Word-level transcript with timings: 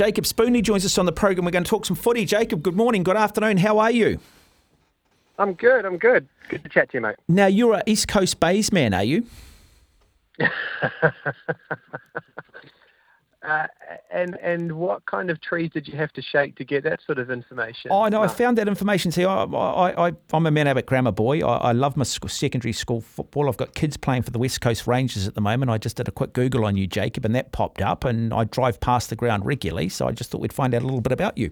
Jacob 0.00 0.24
Spoonley 0.24 0.62
joins 0.62 0.86
us 0.86 0.96
on 0.96 1.04
the 1.04 1.12
program. 1.12 1.44
We're 1.44 1.50
going 1.50 1.64
to 1.64 1.68
talk 1.68 1.84
some 1.84 1.94
footy. 1.94 2.24
Jacob, 2.24 2.62
good 2.62 2.74
morning, 2.74 3.02
good 3.02 3.18
afternoon. 3.18 3.58
How 3.58 3.78
are 3.80 3.90
you? 3.90 4.18
I'm 5.38 5.52
good. 5.52 5.84
I'm 5.84 5.98
good. 5.98 6.26
Good 6.48 6.62
to 6.62 6.70
chat 6.70 6.88
to 6.92 6.96
you, 6.96 7.02
mate. 7.02 7.16
Now, 7.28 7.48
you're 7.48 7.74
a 7.74 7.82
East 7.84 8.08
Coast 8.08 8.40
Bays 8.40 8.72
man, 8.72 8.94
are 8.94 9.04
you? 9.04 9.26
uh, 13.42 13.66
and 14.10 14.36
and 14.42 14.72
what 14.72 15.04
kind 15.06 15.30
of 15.30 15.40
trees 15.40 15.70
did 15.72 15.88
you 15.88 15.96
have 15.96 16.12
to 16.12 16.20
shake 16.20 16.56
to 16.56 16.64
get 16.64 16.84
that 16.84 17.00
sort 17.06 17.18
of 17.18 17.30
information? 17.30 17.90
Oh, 17.90 18.06
no, 18.08 18.22
I 18.22 18.28
found 18.28 18.58
that 18.58 18.68
information. 18.68 19.12
See, 19.12 19.24
I, 19.24 19.44
I, 19.44 20.08
I, 20.08 20.12
I'm 20.32 20.46
a 20.46 20.50
Mount 20.50 20.68
Albert 20.68 20.86
grammar 20.86 21.12
boy. 21.12 21.40
I, 21.40 21.56
I 21.68 21.72
love 21.72 21.96
my 21.96 22.04
secondary 22.04 22.72
school 22.72 23.00
football. 23.00 23.48
I've 23.48 23.56
got 23.56 23.74
kids 23.74 23.96
playing 23.96 24.22
for 24.22 24.30
the 24.30 24.38
West 24.38 24.60
Coast 24.60 24.86
Rangers 24.86 25.26
at 25.26 25.34
the 25.34 25.40
moment. 25.40 25.70
I 25.70 25.78
just 25.78 25.96
did 25.96 26.06
a 26.06 26.10
quick 26.10 26.34
Google 26.34 26.66
on 26.66 26.76
you, 26.76 26.86
Jacob, 26.86 27.24
and 27.24 27.34
that 27.34 27.52
popped 27.52 27.80
up. 27.80 28.04
And 28.04 28.34
I 28.34 28.44
drive 28.44 28.78
past 28.80 29.08
the 29.08 29.16
ground 29.16 29.46
regularly, 29.46 29.88
so 29.88 30.06
I 30.06 30.12
just 30.12 30.30
thought 30.30 30.42
we'd 30.42 30.52
find 30.52 30.74
out 30.74 30.82
a 30.82 30.84
little 30.84 31.00
bit 31.00 31.12
about 31.12 31.38
you. 31.38 31.50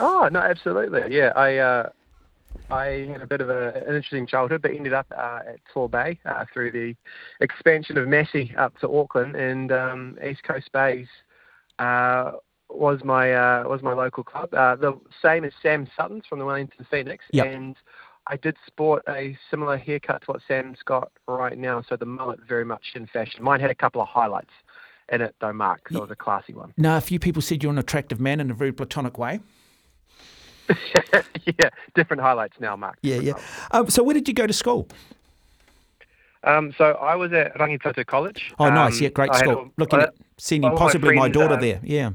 Oh 0.00 0.28
no, 0.32 0.40
absolutely. 0.40 1.14
Yeah, 1.14 1.32
I 1.36 1.58
uh, 1.58 1.90
I 2.70 3.08
had 3.10 3.22
a 3.22 3.26
bit 3.26 3.40
of 3.40 3.50
a, 3.50 3.68
an 3.74 3.96
interesting 3.96 4.26
childhood, 4.26 4.62
but 4.62 4.72
ended 4.72 4.92
up 4.92 5.06
uh, 5.16 5.40
at 5.48 5.60
Torbay 5.74 6.18
uh, 6.24 6.44
through 6.52 6.72
the 6.72 6.94
expansion 7.40 7.98
of 7.98 8.06
Massey 8.08 8.54
up 8.56 8.78
to 8.80 8.92
Auckland, 8.92 9.36
and 9.36 9.72
um, 9.72 10.18
East 10.24 10.42
Coast 10.44 10.70
Bays 10.72 11.08
uh, 11.78 12.32
was 12.68 13.00
my 13.04 13.32
uh, 13.32 13.64
was 13.66 13.82
my 13.82 13.92
local 13.92 14.22
club. 14.22 14.52
Uh, 14.54 14.76
the 14.76 14.98
same 15.22 15.44
as 15.44 15.52
Sam 15.62 15.88
Sutton's 15.96 16.24
from 16.28 16.38
the 16.38 16.44
Wellington 16.44 16.86
Phoenix, 16.90 17.24
yep. 17.32 17.46
and 17.46 17.76
I 18.26 18.36
did 18.36 18.56
sport 18.66 19.02
a 19.08 19.36
similar 19.50 19.76
haircut 19.76 20.22
to 20.22 20.32
what 20.32 20.42
Sam's 20.46 20.78
got 20.84 21.10
right 21.26 21.58
now, 21.58 21.82
so 21.88 21.96
the 21.96 22.06
mullet 22.06 22.40
very 22.48 22.64
much 22.64 22.92
in 22.94 23.06
fashion. 23.08 23.42
Mine 23.42 23.60
had 23.60 23.70
a 23.70 23.74
couple 23.74 24.00
of 24.00 24.08
highlights 24.08 24.52
in 25.10 25.20
it, 25.20 25.34
though, 25.40 25.52
Mark. 25.52 25.88
So 25.90 25.98
it 25.98 26.02
was 26.02 26.10
a 26.10 26.16
classy 26.16 26.54
one. 26.54 26.72
Now, 26.76 26.96
a 26.96 27.00
few 27.00 27.18
people 27.18 27.42
said 27.42 27.62
you're 27.62 27.72
an 27.72 27.78
attractive 27.78 28.20
man 28.20 28.38
in 28.38 28.50
a 28.50 28.54
very 28.54 28.72
platonic 28.72 29.18
way. 29.18 29.40
yeah, 31.58 31.70
different 31.94 32.22
highlights 32.22 32.60
now, 32.60 32.76
Mark. 32.76 32.98
Yeah, 33.02 33.16
yeah. 33.16 33.34
Um, 33.70 33.88
so 33.88 34.02
where 34.02 34.14
did 34.14 34.28
you 34.28 34.34
go 34.34 34.46
to 34.46 34.52
school? 34.52 34.88
Um, 36.44 36.72
so 36.78 36.92
I 36.92 37.16
was 37.16 37.32
at 37.32 37.54
Rangitoto 37.56 38.04
College. 38.06 38.52
Oh, 38.58 38.70
nice. 38.70 38.96
Um, 38.96 39.02
yeah, 39.02 39.08
great 39.10 39.34
school. 39.34 39.70
Looking 39.76 40.00
at 40.00 40.14
sending 40.38 40.74
possibly 40.76 41.14
my, 41.14 41.20
friends, 41.20 41.36
my 41.36 41.40
daughter 41.40 41.54
uh, 41.54 41.60
there. 41.60 41.80
Yeah. 41.82 42.10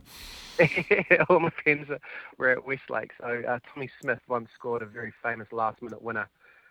all 1.29 1.39
my 1.39 1.51
friends 1.63 1.87
were 2.37 2.49
at 2.49 2.65
Westlake. 2.65 3.11
So 3.19 3.43
uh, 3.47 3.59
Tommy 3.73 3.89
Smith 4.01 4.19
once 4.27 4.49
scored 4.55 4.81
a 4.81 4.85
very 4.85 5.13
famous 5.21 5.47
last-minute 5.51 6.01
winner 6.01 6.27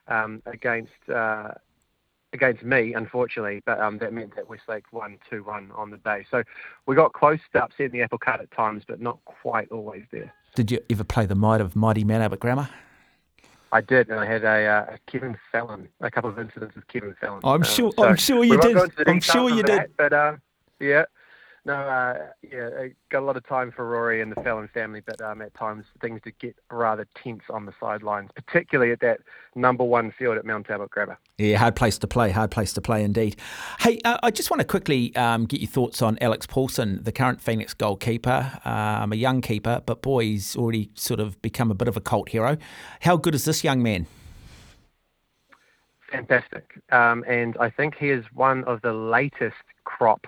um, 0.09 0.43
against 0.47 0.93
uh, 1.13 1.53
against 2.33 2.65
me, 2.65 2.95
unfortunately. 2.95 3.63
But 3.65 3.81
um, 3.81 3.99
that 3.99 4.13
meant 4.13 4.35
that 4.37 4.49
Westlake 4.49 4.93
won 4.93 5.19
two-one 5.31 5.71
on 5.77 5.91
the 5.91 5.99
day. 5.99 6.27
So 6.31 6.43
we 6.87 6.97
got 6.97 7.13
close 7.13 7.39
to 7.53 7.65
upsetting 7.65 7.93
the 7.93 8.03
apple 8.03 8.19
cart 8.19 8.41
at 8.41 8.51
times, 8.51 8.83
but 8.87 9.01
not 9.01 9.25
quite 9.25 9.71
always 9.71 10.05
there. 10.11 10.35
Did 10.55 10.71
you 10.71 10.79
ever 10.89 11.03
play 11.03 11.27
the 11.27 11.35
might 11.35 11.61
of 11.61 11.75
mighty 11.75 12.05
Mount 12.05 12.23
Albert 12.23 12.39
Grammar? 12.39 12.69
I 13.73 13.81
did, 13.81 14.09
and 14.09 14.21
I 14.21 14.25
had 14.25 14.45
a, 14.45 14.67
uh, 14.67 14.97
Kevin 15.09 15.37
Fallon, 15.51 15.89
a 16.01 16.09
couple 16.09 16.31
of 16.31 16.39
incidents 16.39 16.77
with 16.77 16.87
Kevin 16.87 17.17
Fallon. 17.21 17.41
I'm 17.43 17.55
um, 17.55 17.63
sure. 17.65 17.93
So 17.97 18.05
I'm 18.05 18.15
sure 18.15 18.45
you 18.45 18.61
did. 18.61 18.77
I'm 19.09 19.21
sure 19.21 19.51
you 19.51 19.65
did. 19.65 19.81
That, 19.81 19.97
but 19.97 20.13
uh, 20.13 20.37
yeah, 20.79 21.07
no, 21.67 21.75
uh, 21.75 22.27
yeah, 22.43 22.69
I 22.79 22.93
got 23.11 23.21
a 23.21 23.27
lot 23.27 23.39
of 23.39 23.47
time 23.47 23.73
for 23.73 23.89
Rory 23.89 24.21
and 24.21 24.31
the 24.31 24.41
Fallon 24.43 24.69
family, 24.75 25.01
but 25.01 25.21
um, 25.23 25.41
at 25.41 25.55
times 25.55 25.87
things 25.99 26.21
did 26.23 26.39
get 26.39 26.57
rather 26.71 27.07
tense 27.23 27.43
on 27.49 27.65
the 27.65 27.73
sidelines, 27.81 28.31
particularly 28.35 28.93
at 28.93 29.01
that 29.01 29.21
number 29.55 29.83
one 29.83 30.13
field 30.19 30.37
at 30.37 30.45
Mount 30.45 30.69
Albert 30.69 30.91
Grammar. 30.91 31.19
Yeah, 31.39 31.57
hard 31.57 31.75
place 31.75 31.97
to 31.99 32.07
play, 32.07 32.31
hard 32.31 32.51
place 32.51 32.75
to 32.75 32.83
play 32.83 33.03
indeed. 33.03 33.37
Hey, 33.81 33.99
uh, 34.05 34.19
I 34.23 34.31
just 34.31 34.51
want 34.51 34.61
to 34.61 34.67
quickly 34.67 35.17
um, 35.17 35.47
get 35.47 35.61
your 35.61 35.71
thoughts 35.71 36.03
on 36.03 36.19
Alex 36.21 36.47
Paulsen, 36.47 37.03
the 37.03 37.13
current 37.13 37.41
Phoenix 37.41 37.73
goalkeeper, 37.73 38.61
um, 38.67 39.15
a 39.15 39.17
young 39.17 39.41
keeper, 39.41 39.83
but 39.87 40.03
boy, 40.03 40.25
he's 40.25 40.57
already 40.57 40.91
sort 40.95 41.19
of 41.19 41.41
become 41.41 41.71
a 41.71 41.75
bit 41.75 41.89
of 41.89 41.97
a 41.97 42.01
cult 42.01 42.29
hero. 42.29 42.59
How 43.01 43.17
good 43.17 43.35
is 43.35 43.47
this 43.47 43.65
young 43.65 43.83
man? 43.83 44.07
Fantastic, 46.13 46.79
um, 46.93 47.25
and 47.27 47.57
I 47.59 47.71
think 47.71 47.97
he 47.97 48.11
is 48.11 48.25
one 48.35 48.65
of 48.65 48.83
the 48.83 48.93
latest 48.93 49.57
crop 49.85 50.27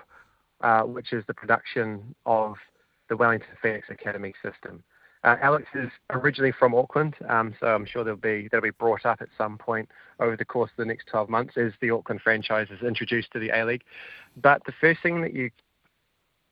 uh, 0.61 0.81
which 0.81 1.13
is 1.13 1.23
the 1.27 1.33
production 1.33 2.15
of 2.25 2.55
the 3.09 3.17
Wellington 3.17 3.49
Phoenix 3.61 3.87
Academy 3.89 4.33
system. 4.43 4.83
Uh, 5.23 5.35
Alex 5.41 5.65
is 5.73 5.89
originally 6.11 6.53
from 6.57 6.75
Auckland, 6.75 7.15
um, 7.27 7.53
so 7.59 7.67
I'm 7.67 7.85
sure 7.85 8.03
they'll 8.03 8.15
be 8.15 8.47
they'll 8.51 8.61
be 8.61 8.69
brought 8.69 9.05
up 9.05 9.21
at 9.21 9.29
some 9.37 9.57
point 9.57 9.89
over 10.19 10.37
the 10.37 10.45
course 10.45 10.69
of 10.71 10.77
the 10.77 10.85
next 10.85 11.07
12 11.07 11.27
months 11.29 11.57
as 11.57 11.73
the 11.81 11.89
Auckland 11.89 12.21
franchise 12.21 12.67
is 12.69 12.85
introduced 12.85 13.31
to 13.31 13.39
the 13.39 13.49
A 13.49 13.65
League. 13.65 13.83
But 14.41 14.63
the 14.65 14.73
first 14.79 15.01
thing 15.01 15.21
that 15.21 15.33
you 15.33 15.49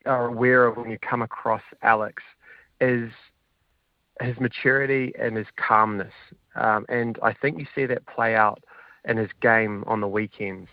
are 0.06 0.26
aware 0.26 0.66
of 0.66 0.78
when 0.78 0.90
you 0.90 0.98
come 1.00 1.22
across 1.22 1.62
Alex 1.84 2.24
is 2.82 3.12
his 4.20 4.38
maturity 4.40 5.14
and 5.20 5.38
his 5.38 5.48
calmness, 5.58 6.14
um, 6.56 6.86
and 6.90 7.20
I 7.22 7.34
think 7.34 7.60
you 7.60 7.68
see 7.76 7.86
that 7.86 8.06
play 8.08 8.36
out 8.36 8.64
in 9.06 9.18
his 9.18 9.30
game 9.42 9.84
on 9.86 10.02
the 10.02 10.08
weekends. 10.08 10.70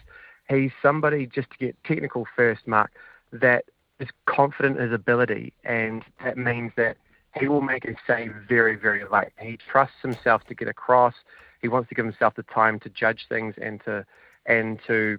He's 0.49 0.71
somebody 0.81 1.27
just 1.27 1.51
to 1.51 1.59
get 1.59 1.77
technical 1.85 2.27
first, 2.37 2.67
Mark 2.67 2.91
that 3.33 3.65
is 3.99 4.09
confident 4.27 4.77
in 4.77 4.85
his 4.85 4.93
ability, 4.93 5.53
and 5.65 6.05
that 6.23 6.37
means 6.37 6.73
that 6.77 6.97
he 7.39 7.49
will 7.49 7.63
make 7.63 7.85
a 7.85 7.95
save 8.07 8.35
very, 8.49 8.77
very 8.77 9.05
late. 9.11 9.31
He 9.41 9.57
trusts 9.57 9.97
himself 10.03 10.45
to 10.45 10.55
get 10.55 10.69
across. 10.69 11.15
He 11.61 11.69
wants 11.69 11.89
to 11.89 11.95
give 11.95 12.05
himself 12.05 12.35
the 12.35 12.43
time 12.43 12.79
to 12.81 12.91
judge 12.91 13.27
things 13.29 13.55
and 13.61 13.83
to 13.85 14.05
and 14.45 14.81
to 14.87 15.19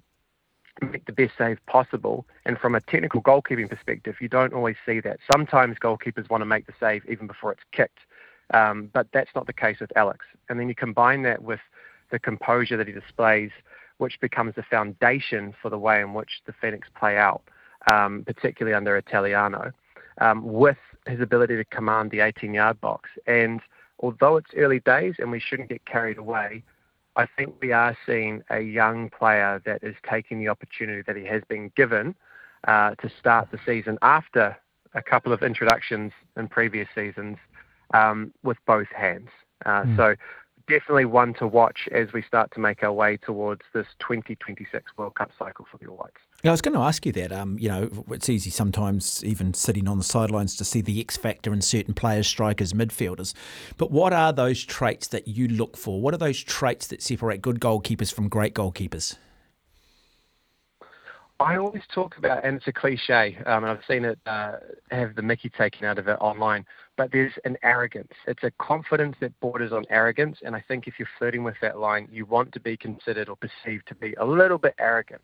make 0.81 1.05
the 1.05 1.13
best 1.13 1.33
save 1.37 1.63
possible. 1.65 2.25
And 2.45 2.57
from 2.57 2.75
a 2.75 2.81
technical 2.81 3.21
goalkeeping 3.21 3.69
perspective, 3.69 4.15
you 4.19 4.27
don't 4.27 4.53
always 4.53 4.75
see 4.85 4.99
that. 4.99 5.19
Sometimes 5.31 5.77
goalkeepers 5.77 6.29
want 6.29 6.41
to 6.41 6.45
make 6.45 6.65
the 6.65 6.73
save 6.79 7.03
even 7.07 7.25
before 7.25 7.51
it's 7.51 7.63
kicked, 7.71 7.99
um, 8.53 8.89
but 8.93 9.07
that's 9.13 9.29
not 9.33 9.47
the 9.47 9.53
case 9.53 9.79
with 9.79 9.95
Alex. 9.95 10.25
And 10.49 10.59
then 10.59 10.67
you 10.67 10.75
combine 10.75 11.23
that 11.23 11.41
with 11.41 11.61
the 12.11 12.19
composure 12.19 12.75
that 12.77 12.87
he 12.87 12.93
displays, 12.93 13.51
which 13.97 14.19
becomes 14.19 14.55
the 14.55 14.63
foundation 14.63 15.53
for 15.61 15.69
the 15.69 15.79
way 15.79 16.01
in 16.01 16.13
which 16.13 16.41
the 16.45 16.53
Phoenix 16.53 16.87
play 16.95 17.17
out 17.17 17.43
um, 17.91 18.23
particularly 18.25 18.75
under 18.75 18.97
Italiano, 18.97 19.71
um, 20.19 20.43
with 20.43 20.77
his 21.07 21.19
ability 21.19 21.55
to 21.57 21.65
command 21.65 22.11
the 22.11 22.21
18 22.21 22.53
yard 22.53 22.79
box. 22.81 23.09
And 23.27 23.61
although 23.99 24.37
it's 24.37 24.51
early 24.55 24.79
days 24.79 25.15
and 25.19 25.31
we 25.31 25.39
shouldn't 25.39 25.69
get 25.69 25.85
carried 25.85 26.17
away, 26.17 26.63
I 27.15 27.27
think 27.37 27.55
we 27.61 27.71
are 27.71 27.95
seeing 28.05 28.43
a 28.49 28.59
young 28.59 29.09
player 29.09 29.61
that 29.65 29.83
is 29.83 29.95
taking 30.09 30.39
the 30.39 30.49
opportunity 30.49 31.03
that 31.05 31.15
he 31.15 31.25
has 31.25 31.43
been 31.47 31.71
given 31.75 32.15
uh, 32.67 32.95
to 32.95 33.11
start 33.19 33.49
the 33.51 33.59
season 33.65 33.97
after 34.01 34.57
a 34.95 35.01
couple 35.01 35.33
of 35.33 35.43
introductions 35.43 36.11
in 36.37 36.47
previous 36.47 36.87
seasons 36.95 37.37
um, 37.93 38.33
with 38.43 38.57
both 38.65 38.87
hands. 38.87 39.29
Uh, 39.65 39.83
mm. 39.83 39.97
So 39.97 40.15
definitely 40.67 41.05
one 41.05 41.33
to 41.35 41.47
watch 41.47 41.87
as 41.91 42.13
we 42.13 42.21
start 42.21 42.51
to 42.53 42.59
make 42.59 42.83
our 42.83 42.91
way 42.91 43.17
towards 43.17 43.61
this 43.73 43.87
2026 43.99 44.91
World 44.97 45.15
Cup 45.15 45.31
cycle 45.37 45.65
for 45.69 45.77
the 45.77 45.87
All 45.87 45.97
Whites. 45.97 46.17
Yeah, 46.43 46.51
I 46.51 46.53
was 46.53 46.61
going 46.61 46.75
to 46.75 46.81
ask 46.81 47.05
you 47.05 47.11
that. 47.13 47.31
Um, 47.31 47.57
you 47.57 47.69
know, 47.69 47.89
it's 48.11 48.29
easy 48.29 48.49
sometimes, 48.49 49.23
even 49.23 49.53
sitting 49.53 49.87
on 49.87 49.97
the 49.97 50.03
sidelines, 50.03 50.55
to 50.57 50.65
see 50.65 50.81
the 50.81 50.99
X 50.99 51.15
factor 51.15 51.53
in 51.53 51.61
certain 51.61 51.93
players, 51.93 52.27
strikers, 52.27 52.73
midfielders. 52.73 53.33
But 53.77 53.91
what 53.91 54.13
are 54.13 54.33
those 54.33 54.63
traits 54.63 55.07
that 55.09 55.27
you 55.27 55.47
look 55.47 55.77
for? 55.77 56.01
What 56.01 56.13
are 56.13 56.17
those 56.17 56.41
traits 56.41 56.87
that 56.87 57.01
separate 57.01 57.41
good 57.41 57.59
goalkeepers 57.59 58.13
from 58.13 58.27
great 58.27 58.53
goalkeepers? 58.53 59.17
I 61.39 61.57
always 61.57 61.83
talk 61.93 62.17
about, 62.17 62.45
and 62.45 62.57
it's 62.57 62.67
a 62.67 62.73
cliche, 62.73 63.37
um, 63.45 63.63
and 63.63 63.71
I've 63.71 63.83
seen 63.87 64.05
it 64.05 64.19
uh, 64.25 64.53
have 64.91 65.15
the 65.15 65.21
Mickey 65.21 65.49
taken 65.49 65.85
out 65.85 65.97
of 65.97 66.07
it 66.07 66.17
online, 66.21 66.65
but 66.97 67.11
there's 67.11 67.33
an 67.43 67.57
arrogance. 67.63 68.13
It's 68.27 68.43
a 68.43 68.51
confidence 68.51 69.15
that 69.19 69.39
borders 69.39 69.71
on 69.71 69.85
arrogance, 69.89 70.39
and 70.43 70.55
I 70.55 70.63
think 70.67 70.87
if 70.87 70.99
you're 70.99 71.07
flirting 71.17 71.43
with 71.43 71.55
that 71.61 71.79
line, 71.79 72.07
you 72.11 72.25
want 72.25 72.51
to 72.53 72.59
be 72.59 72.77
considered 72.77 73.29
or 73.29 73.35
perceived 73.35 73.87
to 73.87 73.95
be 73.95 74.13
a 74.15 74.25
little 74.25 74.57
bit 74.57 74.75
arrogant. 74.79 75.21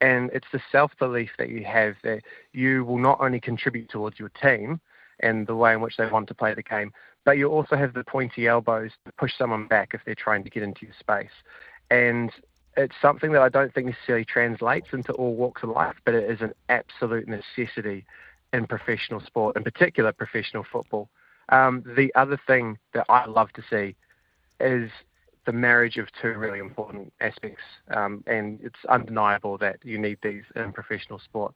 And 0.00 0.30
it's 0.32 0.48
the 0.52 0.60
self 0.70 0.92
belief 0.98 1.30
that 1.38 1.48
you 1.48 1.64
have 1.64 1.94
that 2.02 2.20
you 2.52 2.84
will 2.84 2.98
not 2.98 3.18
only 3.20 3.40
contribute 3.40 3.88
towards 3.88 4.18
your 4.18 4.28
team 4.30 4.80
and 5.20 5.46
the 5.46 5.56
way 5.56 5.72
in 5.72 5.80
which 5.80 5.96
they 5.96 6.06
want 6.06 6.28
to 6.28 6.34
play 6.34 6.54
the 6.54 6.62
game, 6.62 6.92
but 7.24 7.38
you 7.38 7.48
also 7.48 7.76
have 7.76 7.94
the 7.94 8.04
pointy 8.04 8.46
elbows 8.46 8.90
to 9.06 9.12
push 9.12 9.32
someone 9.36 9.66
back 9.66 9.94
if 9.94 10.02
they're 10.04 10.14
trying 10.14 10.44
to 10.44 10.50
get 10.50 10.62
into 10.62 10.84
your 10.84 10.94
space. 10.98 11.30
And 11.90 12.30
it's 12.76 12.94
something 13.00 13.32
that 13.32 13.40
I 13.40 13.48
don't 13.48 13.72
think 13.72 13.86
necessarily 13.86 14.24
translates 14.24 14.88
into 14.92 15.12
all 15.12 15.34
walks 15.34 15.62
of 15.62 15.70
life, 15.70 15.96
but 16.04 16.14
it 16.14 16.30
is 16.30 16.42
an 16.42 16.52
absolute 16.68 17.26
necessity 17.26 18.04
in 18.56 18.66
professional 18.66 19.20
sport, 19.20 19.56
in 19.56 19.62
particular 19.62 20.12
professional 20.12 20.64
football. 20.72 21.08
Um, 21.50 21.84
the 21.96 22.12
other 22.14 22.40
thing 22.46 22.78
that 22.94 23.06
I 23.08 23.26
love 23.26 23.52
to 23.52 23.62
see 23.70 23.94
is 24.58 24.90
the 25.44 25.52
marriage 25.52 25.96
of 25.96 26.08
two 26.20 26.32
really 26.32 26.58
important 26.58 27.12
aspects, 27.20 27.62
um, 27.94 28.24
and 28.26 28.58
it's 28.62 28.84
undeniable 28.88 29.58
that 29.58 29.76
you 29.84 29.98
need 29.98 30.18
these 30.22 30.42
in 30.56 30.72
professional 30.72 31.20
sport. 31.20 31.54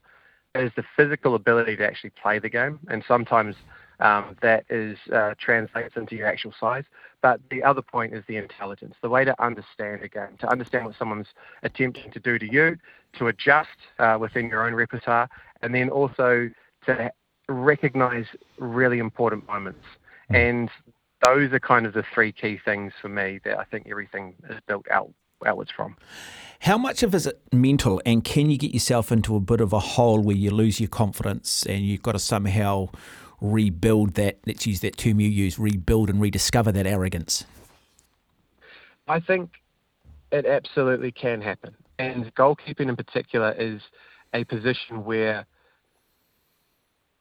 Is 0.54 0.72
the 0.76 0.84
physical 0.96 1.36
ability 1.36 1.76
to 1.76 1.86
actually 1.86 2.10
play 2.10 2.40
the 2.40 2.48
game, 2.48 2.80
and 2.88 3.04
sometimes 3.06 3.54
um, 4.00 4.36
that 4.42 4.64
is 4.68 4.98
uh, 5.12 5.34
translates 5.38 5.96
into 5.96 6.16
your 6.16 6.26
actual 6.26 6.52
size. 6.58 6.84
But 7.22 7.40
the 7.50 7.62
other 7.62 7.82
point 7.82 8.14
is 8.14 8.24
the 8.26 8.36
intelligence, 8.36 8.96
the 9.00 9.08
way 9.08 9.24
to 9.24 9.40
understand 9.42 10.02
a 10.02 10.08
game, 10.08 10.36
to 10.40 10.50
understand 10.50 10.86
what 10.86 10.96
someone's 10.98 11.28
attempting 11.62 12.10
to 12.10 12.20
do 12.20 12.38
to 12.38 12.50
you, 12.50 12.76
to 13.18 13.28
adjust 13.28 13.78
uh, 14.00 14.16
within 14.20 14.48
your 14.48 14.66
own 14.66 14.74
repertoire, 14.74 15.28
and 15.62 15.72
then 15.72 15.88
also 15.88 16.50
to 16.86 17.10
recognize 17.48 18.26
really 18.58 18.98
important 18.98 19.46
moments. 19.46 19.84
Hmm. 20.28 20.36
And 20.36 20.70
those 21.24 21.52
are 21.52 21.60
kind 21.60 21.86
of 21.86 21.92
the 21.92 22.04
three 22.14 22.32
key 22.32 22.58
things 22.64 22.92
for 23.00 23.08
me 23.08 23.40
that 23.44 23.58
I 23.58 23.64
think 23.64 23.86
everything 23.90 24.34
is 24.48 24.58
built 24.66 24.86
out 24.90 25.12
outwards 25.46 25.70
from. 25.74 25.96
How 26.60 26.76
much 26.76 27.02
of 27.02 27.14
is 27.14 27.26
it 27.26 27.40
mental, 27.52 28.02
and 28.04 28.22
can 28.22 28.50
you 28.50 28.58
get 28.58 28.74
yourself 28.74 29.10
into 29.10 29.36
a 29.36 29.40
bit 29.40 29.62
of 29.62 29.72
a 29.72 29.78
hole 29.78 30.20
where 30.20 30.36
you 30.36 30.50
lose 30.50 30.78
your 30.78 30.90
confidence 30.90 31.64
and 31.64 31.82
you've 31.82 32.02
got 32.02 32.12
to 32.12 32.18
somehow 32.18 32.90
rebuild 33.40 34.14
that? 34.14 34.38
Let's 34.46 34.66
use 34.66 34.80
that 34.80 34.98
term 34.98 35.20
you 35.20 35.28
use: 35.28 35.58
rebuild 35.58 36.10
and 36.10 36.20
rediscover 36.20 36.72
that 36.72 36.86
arrogance. 36.86 37.46
I 39.08 39.20
think 39.20 39.50
it 40.30 40.44
absolutely 40.44 41.12
can 41.12 41.40
happen, 41.40 41.74
and 41.98 42.34
goalkeeping 42.34 42.88
in 42.88 42.96
particular 42.96 43.52
is 43.52 43.80
a 44.34 44.44
position 44.44 45.04
where, 45.04 45.46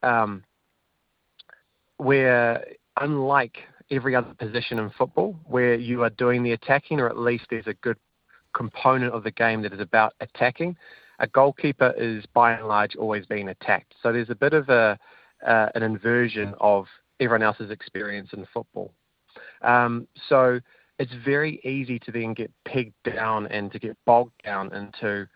um, 0.03 0.43
where 1.97 2.65
unlike 2.99 3.57
every 3.91 4.15
other 4.15 4.33
position 4.37 4.79
in 4.79 4.89
football 4.91 5.35
where 5.45 5.73
you 5.75 6.03
are 6.03 6.09
doing 6.11 6.43
the 6.43 6.51
attacking, 6.51 6.99
or 6.99 7.09
at 7.09 7.17
least 7.17 7.45
there's 7.49 7.67
a 7.67 7.73
good 7.75 7.97
component 8.53 9.13
of 9.13 9.23
the 9.23 9.31
game 9.31 9.61
that 9.61 9.73
is 9.73 9.79
about 9.79 10.13
attacking. 10.19 10.75
A 11.19 11.27
goalkeeper 11.27 11.93
is 11.97 12.25
by 12.33 12.53
and 12.53 12.67
large 12.67 12.95
always 12.95 13.25
being 13.25 13.49
attacked. 13.49 13.93
So 14.01 14.13
there's 14.13 14.29
a 14.29 14.35
bit 14.35 14.53
of 14.53 14.69
a 14.69 14.97
uh, 15.45 15.69
an 15.75 15.83
inversion 15.83 16.53
of 16.59 16.85
everyone 17.19 17.43
else's 17.43 17.71
experience 17.71 18.29
in 18.33 18.45
football. 18.53 18.91
Um, 19.61 20.07
so 20.27 20.59
it's 20.97 21.13
very 21.23 21.61
easy 21.63 21.97
to 21.99 22.11
then 22.11 22.33
get 22.33 22.51
pegged 22.65 22.93
down 23.03 23.47
and 23.47 23.71
to 23.71 23.79
get 23.79 23.97
bogged 24.05 24.33
down 24.43 24.73
into 24.73 25.27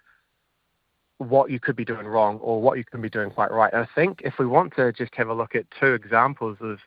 what 1.18 1.52
you 1.52 1.60
could 1.60 1.76
be 1.76 1.86
doing 1.86 2.06
wrong 2.06 2.38
or 2.40 2.62
what 2.62 2.78
you 2.78 2.84
can 2.84 3.02
be 3.02 3.10
doing 3.10 3.30
quite 3.30 3.52
right. 3.52 3.72
And 3.74 3.84
I 3.84 3.88
think 3.96 4.22
if 4.24 4.36
we 4.40 4.46
want 4.46 4.76
to 4.76 4.92
just 4.92 5.14
have 5.16 5.30
a 5.30 5.34
look 5.34 5.56
at 5.56 5.66
two 5.80 5.94
examples 5.94 6.58
of 6.62 6.80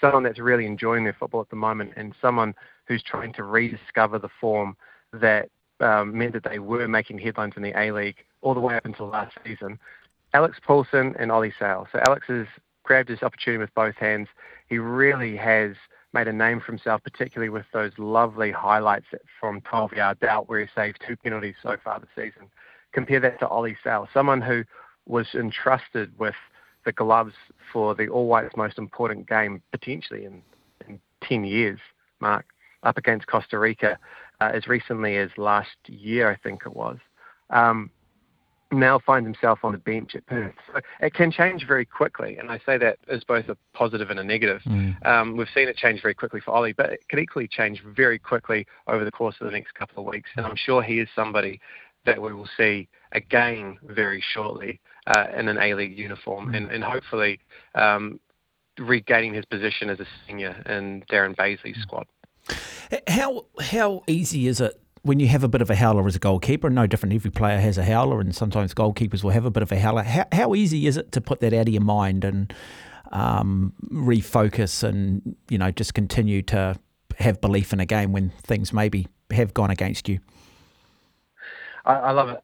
someone 0.00 0.22
that's 0.22 0.38
really 0.38 0.66
enjoying 0.66 1.04
their 1.04 1.16
football 1.18 1.40
at 1.40 1.50
the 1.50 1.56
moment 1.56 1.92
and 1.96 2.14
someone 2.20 2.54
who's 2.86 3.02
trying 3.02 3.32
to 3.34 3.44
rediscover 3.44 4.18
the 4.18 4.28
form 4.40 4.76
that 5.12 5.48
um, 5.80 6.16
meant 6.16 6.32
that 6.34 6.44
they 6.44 6.58
were 6.58 6.86
making 6.86 7.18
headlines 7.18 7.54
in 7.56 7.62
the 7.62 7.78
A 7.78 7.92
League 7.92 8.24
all 8.42 8.54
the 8.54 8.60
way 8.60 8.76
up 8.76 8.84
until 8.84 9.08
last 9.08 9.36
season. 9.44 9.78
Alex 10.32 10.58
Paulsen 10.66 11.14
and 11.18 11.32
Ollie 11.32 11.52
Sail. 11.58 11.88
So 11.92 12.00
Alex 12.06 12.26
has 12.28 12.46
grabbed 12.84 13.08
this 13.08 13.22
opportunity 13.22 13.58
with 13.58 13.74
both 13.74 13.96
hands. 13.96 14.28
He 14.68 14.78
really 14.78 15.36
has 15.36 15.72
made 16.12 16.28
a 16.28 16.32
name 16.32 16.60
for 16.60 16.66
himself, 16.66 17.02
particularly 17.02 17.48
with 17.48 17.66
those 17.72 17.92
lovely 17.98 18.50
highlights 18.50 19.06
from 19.38 19.60
12 19.62 19.92
yards 19.92 20.22
out 20.22 20.48
where 20.48 20.60
he 20.60 20.66
saved 20.74 21.02
two 21.06 21.16
penalties 21.16 21.54
so 21.62 21.76
far 21.82 22.00
this 22.00 22.08
season. 22.14 22.48
Compare 22.92 23.20
that 23.20 23.38
to 23.40 23.48
Ollie 23.48 23.76
Sail, 23.82 24.08
someone 24.12 24.40
who 24.40 24.64
was 25.06 25.26
entrusted 25.34 26.12
with 26.18 26.34
the 26.84 26.92
gloves 26.92 27.34
for 27.72 27.94
the 27.94 28.08
All 28.08 28.26
Whites' 28.26 28.56
most 28.56 28.78
important 28.78 29.28
game 29.28 29.62
potentially 29.70 30.24
in, 30.24 30.42
in 30.88 31.00
10 31.22 31.44
years, 31.44 31.78
Mark, 32.20 32.46
up 32.82 32.96
against 32.96 33.26
Costa 33.26 33.58
Rica 33.58 33.98
uh, 34.40 34.50
as 34.54 34.66
recently 34.66 35.16
as 35.16 35.30
last 35.36 35.76
year, 35.86 36.30
I 36.30 36.36
think 36.36 36.62
it 36.64 36.74
was. 36.74 36.98
Um, 37.50 37.90
now 38.72 39.00
finds 39.04 39.26
himself 39.26 39.60
on 39.64 39.72
the 39.72 39.78
bench 39.78 40.14
at 40.14 40.24
Perth. 40.26 40.54
So 40.72 40.80
it 41.00 41.12
can 41.12 41.32
change 41.32 41.66
very 41.66 41.84
quickly, 41.84 42.36
and 42.36 42.50
I 42.50 42.60
say 42.64 42.78
that 42.78 42.98
as 43.08 43.24
both 43.24 43.48
a 43.48 43.56
positive 43.74 44.10
and 44.10 44.20
a 44.20 44.24
negative. 44.24 44.60
Mm. 44.62 45.04
Um, 45.04 45.36
we've 45.36 45.48
seen 45.52 45.68
it 45.68 45.76
change 45.76 46.00
very 46.02 46.14
quickly 46.14 46.40
for 46.40 46.52
Ollie, 46.52 46.72
but 46.72 46.90
it 46.90 47.00
can 47.08 47.18
equally 47.18 47.48
change 47.48 47.82
very 47.84 48.18
quickly 48.18 48.66
over 48.86 49.04
the 49.04 49.10
course 49.10 49.34
of 49.40 49.46
the 49.46 49.52
next 49.52 49.74
couple 49.74 50.06
of 50.06 50.12
weeks. 50.12 50.30
And 50.36 50.46
I'm 50.46 50.56
sure 50.56 50.82
he 50.82 51.00
is 51.00 51.08
somebody 51.16 51.60
that 52.06 52.20
we 52.20 52.32
will 52.32 52.48
see 52.56 52.88
again 53.12 53.78
very 53.82 54.22
shortly 54.32 54.80
uh, 55.06 55.26
in 55.36 55.48
an 55.48 55.58
A 55.58 55.74
League 55.74 55.98
uniform, 55.98 56.54
and, 56.54 56.70
and 56.70 56.82
hopefully 56.82 57.40
um, 57.74 58.20
regaining 58.78 59.34
his 59.34 59.44
position 59.44 59.90
as 59.90 60.00
a 60.00 60.06
senior 60.26 60.62
in 60.66 61.04
Darren 61.10 61.34
Bazeley's 61.36 61.80
squad. 61.82 62.06
How 63.06 63.46
how 63.60 64.02
easy 64.06 64.46
is 64.46 64.60
it 64.60 64.80
when 65.02 65.20
you 65.20 65.28
have 65.28 65.44
a 65.44 65.48
bit 65.48 65.62
of 65.62 65.70
a 65.70 65.76
howler 65.76 66.06
as 66.06 66.16
a 66.16 66.18
goalkeeper? 66.18 66.70
No 66.70 66.86
different. 66.86 67.14
Every 67.14 67.30
player 67.30 67.60
has 67.60 67.78
a 67.78 67.84
howler, 67.84 68.20
and 68.20 68.34
sometimes 68.34 68.74
goalkeepers 68.74 69.22
will 69.22 69.30
have 69.30 69.44
a 69.44 69.50
bit 69.50 69.62
of 69.62 69.70
a 69.70 69.78
howler. 69.78 70.02
How, 70.02 70.26
how 70.32 70.54
easy 70.54 70.86
is 70.86 70.96
it 70.96 71.12
to 71.12 71.20
put 71.20 71.40
that 71.40 71.52
out 71.52 71.68
of 71.68 71.74
your 71.74 71.82
mind 71.82 72.24
and 72.24 72.52
um, 73.12 73.72
refocus, 73.90 74.82
and 74.82 75.36
you 75.48 75.58
know 75.58 75.70
just 75.70 75.94
continue 75.94 76.42
to 76.42 76.78
have 77.18 77.40
belief 77.40 77.72
in 77.72 77.80
a 77.80 77.86
game 77.86 78.12
when 78.12 78.30
things 78.42 78.72
maybe 78.72 79.06
have 79.30 79.54
gone 79.54 79.70
against 79.70 80.08
you? 80.08 80.18
I, 81.84 81.94
I 81.94 82.10
love 82.12 82.28
it 82.30 82.42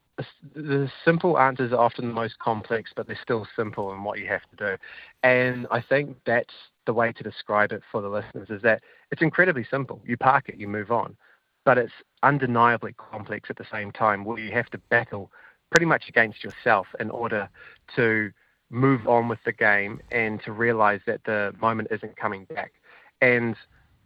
the 0.55 0.91
simple 1.05 1.39
answers 1.39 1.73
are 1.73 1.79
often 1.79 2.09
the 2.09 2.15
most 2.15 2.39
complex, 2.39 2.91
but 2.95 3.07
they're 3.07 3.19
still 3.21 3.47
simple 3.55 3.93
in 3.93 4.03
what 4.03 4.19
you 4.19 4.27
have 4.29 4.43
to 4.51 4.57
do. 4.57 4.77
And 5.23 5.67
I 5.71 5.81
think 5.83 6.17
that's 6.25 6.55
the 6.87 6.95
way 6.95 7.13
to 7.13 7.23
describe 7.23 7.73
it 7.73 7.83
for 7.91 8.01
the 8.01 8.09
listeners 8.09 8.49
is 8.49 8.63
that 8.63 8.83
it's 9.11 9.23
incredibly 9.23 9.67
simple. 9.71 10.01
You 10.05 10.17
park 10.17 10.49
it, 10.49 10.57
you 10.57 10.69
move 10.69 10.91
on. 10.91 11.17
But 11.65 11.79
it's 11.79 11.93
undeniably 12.23 12.95
complex 12.95 13.51
at 13.51 13.57
the 13.57 13.67
same 13.71 13.93
time 13.93 14.25
where 14.25 14.39
you 14.39 14.53
have 14.53 14.71
to 14.71 14.79
battle 14.79 15.31
pretty 15.71 15.87
much 15.87 16.05
against 16.09 16.45
yourself 16.45 16.87
in 17.01 17.11
order 17.11 17.49
to 17.97 18.31
move 18.71 19.07
on 19.07 19.29
with 19.29 19.41
the 19.45 19.53
game 19.53 20.01
and 20.13 20.41
to 20.45 20.53
realize 20.53 21.01
that 21.07 21.25
the 21.25 21.53
moment 21.61 21.89
isn't 21.91 22.17
coming 22.17 22.45
back. 22.47 22.73
And 23.21 23.57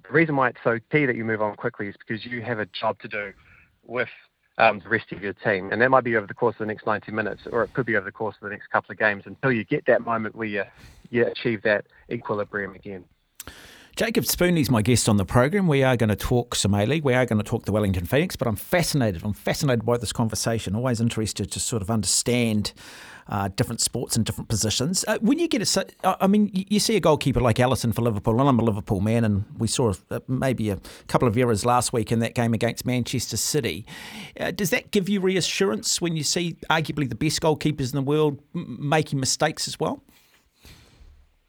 the 0.02 0.12
reason 0.12 0.36
why 0.36 0.48
it's 0.48 0.58
so 0.64 0.78
key 0.90 1.06
that 1.06 1.16
you 1.16 1.24
move 1.24 1.42
on 1.42 1.54
quickly 1.54 1.88
is 1.88 1.94
because 1.96 2.24
you 2.24 2.42
have 2.42 2.58
a 2.58 2.66
job 2.66 2.98
to 3.00 3.08
do 3.08 3.32
with 3.86 4.08
Um, 4.60 4.78
the 4.80 4.90
rest 4.90 5.10
of 5.10 5.22
your 5.22 5.32
team. 5.32 5.70
And 5.72 5.80
that 5.80 5.90
might 5.90 6.04
be 6.04 6.16
over 6.16 6.26
the 6.26 6.34
course 6.34 6.54
of 6.56 6.58
the 6.58 6.66
next 6.66 6.84
90 6.84 7.12
minutes, 7.12 7.42
or 7.50 7.62
it 7.64 7.72
could 7.72 7.86
be 7.86 7.96
over 7.96 8.04
the 8.04 8.12
course 8.12 8.36
of 8.36 8.42
the 8.42 8.50
next 8.50 8.66
couple 8.68 8.92
of 8.92 8.98
games 8.98 9.22
until 9.24 9.50
you 9.50 9.64
get 9.64 9.86
that 9.86 10.04
moment 10.04 10.34
where 10.34 10.46
you, 10.46 10.64
you 11.08 11.26
achieve 11.26 11.62
that 11.62 11.86
equilibrium 12.10 12.74
again. 12.74 13.04
Jacob 13.96 14.24
Spoonley's 14.24 14.70
my 14.70 14.82
guest 14.82 15.08
on 15.08 15.16
the 15.16 15.24
program. 15.24 15.66
We 15.66 15.82
are 15.82 15.96
going 15.96 16.10
to 16.10 16.16
talk 16.16 16.54
Somali. 16.54 17.00
We 17.00 17.14
are 17.14 17.26
going 17.26 17.38
to 17.38 17.44
talk 17.44 17.64
the 17.64 17.72
Wellington 17.72 18.06
Phoenix, 18.06 18.36
but 18.36 18.48
I'm 18.48 18.56
fascinated. 18.56 19.22
I'm 19.24 19.32
fascinated 19.32 19.84
by 19.84 19.98
this 19.98 20.12
conversation. 20.12 20.74
Always 20.74 21.00
interested 21.00 21.50
to 21.52 21.60
sort 21.60 21.82
of 21.82 21.90
understand 21.90 22.72
uh, 23.30 23.48
different 23.54 23.80
sports 23.80 24.16
and 24.16 24.26
different 24.26 24.48
positions. 24.48 25.04
Uh, 25.06 25.16
when 25.20 25.38
you 25.38 25.48
get 25.48 25.76
a, 25.76 25.86
I 26.20 26.26
mean, 26.26 26.50
you 26.52 26.80
see 26.80 26.96
a 26.96 27.00
goalkeeper 27.00 27.40
like 27.40 27.56
Alisson 27.56 27.94
for 27.94 28.02
Liverpool, 28.02 28.38
and 28.40 28.48
I'm 28.48 28.58
a 28.58 28.64
Liverpool 28.64 29.00
man, 29.00 29.24
and 29.24 29.44
we 29.56 29.68
saw 29.68 29.94
uh, 30.10 30.20
maybe 30.26 30.68
a 30.70 30.78
couple 31.06 31.28
of 31.28 31.36
errors 31.38 31.64
last 31.64 31.92
week 31.92 32.10
in 32.10 32.18
that 32.18 32.34
game 32.34 32.52
against 32.52 32.84
Manchester 32.84 33.36
City. 33.36 33.86
Uh, 34.38 34.50
does 34.50 34.70
that 34.70 34.90
give 34.90 35.08
you 35.08 35.20
reassurance 35.20 36.00
when 36.00 36.16
you 36.16 36.24
see 36.24 36.56
arguably 36.68 37.08
the 37.08 37.14
best 37.14 37.40
goalkeepers 37.40 37.92
in 37.92 37.96
the 37.96 38.02
world 38.02 38.40
making 38.52 39.20
mistakes 39.20 39.68
as 39.68 39.78
well? 39.78 40.02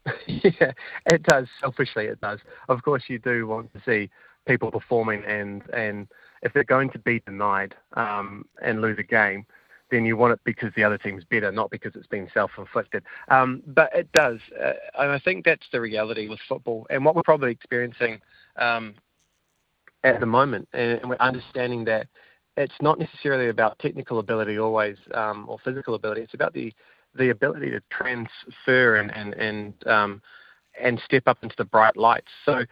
yeah, 0.26 0.72
it 1.06 1.22
does. 1.24 1.48
Selfishly, 1.60 2.06
it 2.06 2.20
does. 2.20 2.38
Of 2.68 2.82
course, 2.82 3.04
you 3.08 3.18
do 3.18 3.46
want 3.46 3.72
to 3.74 3.82
see 3.84 4.08
people 4.46 4.70
performing, 4.70 5.24
and 5.24 5.62
and 5.72 6.08
if 6.42 6.52
they're 6.52 6.64
going 6.64 6.90
to 6.90 6.98
be 6.98 7.20
denied 7.20 7.74
um, 7.94 8.46
and 8.62 8.80
lose 8.80 8.98
a 8.98 9.04
game, 9.04 9.46
then 9.92 10.06
you 10.06 10.16
want 10.16 10.32
it 10.32 10.40
because 10.42 10.72
the 10.74 10.82
other 10.82 10.98
team's 10.98 11.22
better, 11.22 11.52
not 11.52 11.70
because 11.70 11.94
it's 11.94 12.06
been 12.06 12.28
self-inflicted. 12.32 13.04
Um, 13.28 13.62
but 13.66 13.94
it 13.94 14.10
does, 14.12 14.38
uh, 14.60 14.72
and 14.98 15.12
I 15.12 15.18
think 15.20 15.44
that's 15.44 15.66
the 15.70 15.80
reality 15.80 16.28
with 16.28 16.40
football, 16.48 16.86
and 16.90 17.04
what 17.04 17.14
we're 17.14 17.22
probably 17.22 17.52
experiencing 17.52 18.20
um, 18.56 18.94
at 20.02 20.18
the 20.18 20.26
moment, 20.26 20.66
and, 20.72 21.08
we're 21.08 21.16
understanding 21.20 21.84
that 21.84 22.08
it's 22.56 22.74
not 22.80 22.98
necessarily 22.98 23.50
about 23.50 23.78
technical 23.78 24.18
ability 24.18 24.58
always 24.58 24.96
um, 25.14 25.44
or 25.48 25.58
physical 25.62 25.94
ability. 25.94 26.22
It's 26.22 26.34
about 26.34 26.54
the 26.54 26.72
the 27.14 27.28
ability 27.28 27.70
to 27.70 27.80
transfer 27.90 28.96
and 28.96 29.14
and 29.14 29.34
and 29.34 29.86
um, 29.86 30.22
and 30.80 31.00
step 31.04 31.24
up 31.26 31.38
into 31.42 31.54
the 31.56 31.66
bright 31.66 31.96
lights. 31.96 32.28
So 32.46 32.64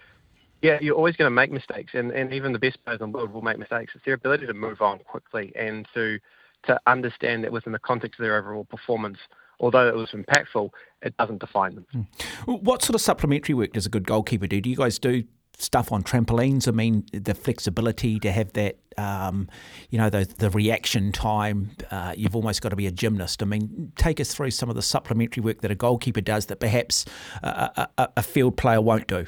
yeah, 0.62 0.78
you're 0.80 0.96
always 0.96 1.16
going 1.16 1.26
to 1.26 1.34
make 1.34 1.50
mistakes, 1.50 1.92
and, 1.94 2.10
and 2.10 2.32
even 2.32 2.52
the 2.52 2.58
best 2.58 2.82
players 2.84 3.00
in 3.00 3.12
the 3.12 3.16
world 3.16 3.32
will 3.32 3.42
make 3.42 3.58
mistakes. 3.58 3.92
It's 3.94 4.04
their 4.04 4.14
ability 4.14 4.46
to 4.46 4.54
move 4.54 4.80
on 4.80 4.98
quickly 5.00 5.52
and 5.54 5.86
to 5.94 6.18
to 6.66 6.80
understand 6.86 7.44
that 7.44 7.52
within 7.52 7.72
the 7.72 7.78
context 7.78 8.18
of 8.20 8.24
their 8.24 8.36
overall 8.36 8.64
performance, 8.64 9.18
although 9.60 9.88
it 9.88 9.94
was 9.94 10.10
impactful, 10.10 10.70
it 11.02 11.16
doesn't 11.16 11.40
define 11.40 11.74
them. 11.74 11.86
Hmm. 11.92 12.52
What 12.52 12.82
sort 12.82 12.94
of 12.94 13.00
supplementary 13.00 13.54
work 13.54 13.72
does 13.72 13.86
a 13.86 13.90
good 13.90 14.06
goalkeeper 14.06 14.46
do? 14.46 14.60
Do 14.60 14.70
you 14.70 14.76
guys 14.76 14.98
do 14.98 15.24
stuff 15.62 15.92
on 15.92 16.02
trampolines. 16.02 16.66
I 16.66 16.72
mean, 16.72 17.04
the 17.12 17.34
flexibility 17.34 18.18
to 18.20 18.32
have 18.32 18.52
that, 18.54 18.76
um, 18.96 19.48
you 19.90 19.98
know, 19.98 20.10
the, 20.10 20.28
the 20.38 20.50
reaction 20.50 21.12
time. 21.12 21.70
Uh, 21.90 22.14
you've 22.16 22.34
almost 22.34 22.62
got 22.62 22.70
to 22.70 22.76
be 22.76 22.86
a 22.86 22.90
gymnast. 22.90 23.42
I 23.42 23.46
mean, 23.46 23.92
take 23.96 24.20
us 24.20 24.34
through 24.34 24.50
some 24.52 24.68
of 24.68 24.76
the 24.76 24.82
supplementary 24.82 25.42
work 25.42 25.60
that 25.60 25.70
a 25.70 25.74
goalkeeper 25.74 26.20
does 26.20 26.46
that 26.46 26.60
perhaps 26.60 27.04
a, 27.42 27.88
a, 27.98 28.08
a 28.18 28.22
field 28.22 28.56
player 28.56 28.80
won't 28.80 29.06
do. 29.06 29.26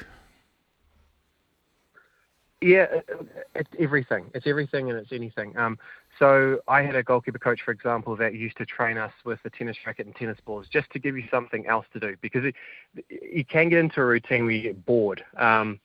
Yeah, 2.61 2.87
it's 3.55 3.69
everything. 3.77 4.31
It's 4.33 4.47
everything 4.47 4.89
and 4.89 4.97
it's 4.97 5.11
anything. 5.11 5.57
Um, 5.57 5.77
so 6.19 6.59
I 6.67 6.83
had 6.83 6.95
a 6.95 7.03
goalkeeper 7.03 7.39
coach, 7.39 7.61
for 7.63 7.71
example, 7.71 8.15
that 8.17 8.35
used 8.35 8.57
to 8.57 8.65
train 8.65 8.97
us 8.97 9.11
with 9.25 9.39
a 9.45 9.49
tennis 9.49 9.77
racket 9.85 10.05
and 10.05 10.15
tennis 10.15 10.37
balls 10.45 10.67
just 10.71 10.89
to 10.91 10.99
give 10.99 11.17
you 11.17 11.23
something 11.31 11.65
else 11.65 11.85
to 11.93 11.99
do 11.99 12.15
because 12.21 12.43
it, 12.45 12.55
you 13.09 13.43
can 13.45 13.69
get 13.69 13.79
into 13.79 14.01
a 14.01 14.05
routine 14.05 14.45
where 14.45 14.53
you 14.53 14.61
get 14.61 14.85
bored 14.85 15.23
um, 15.37 15.79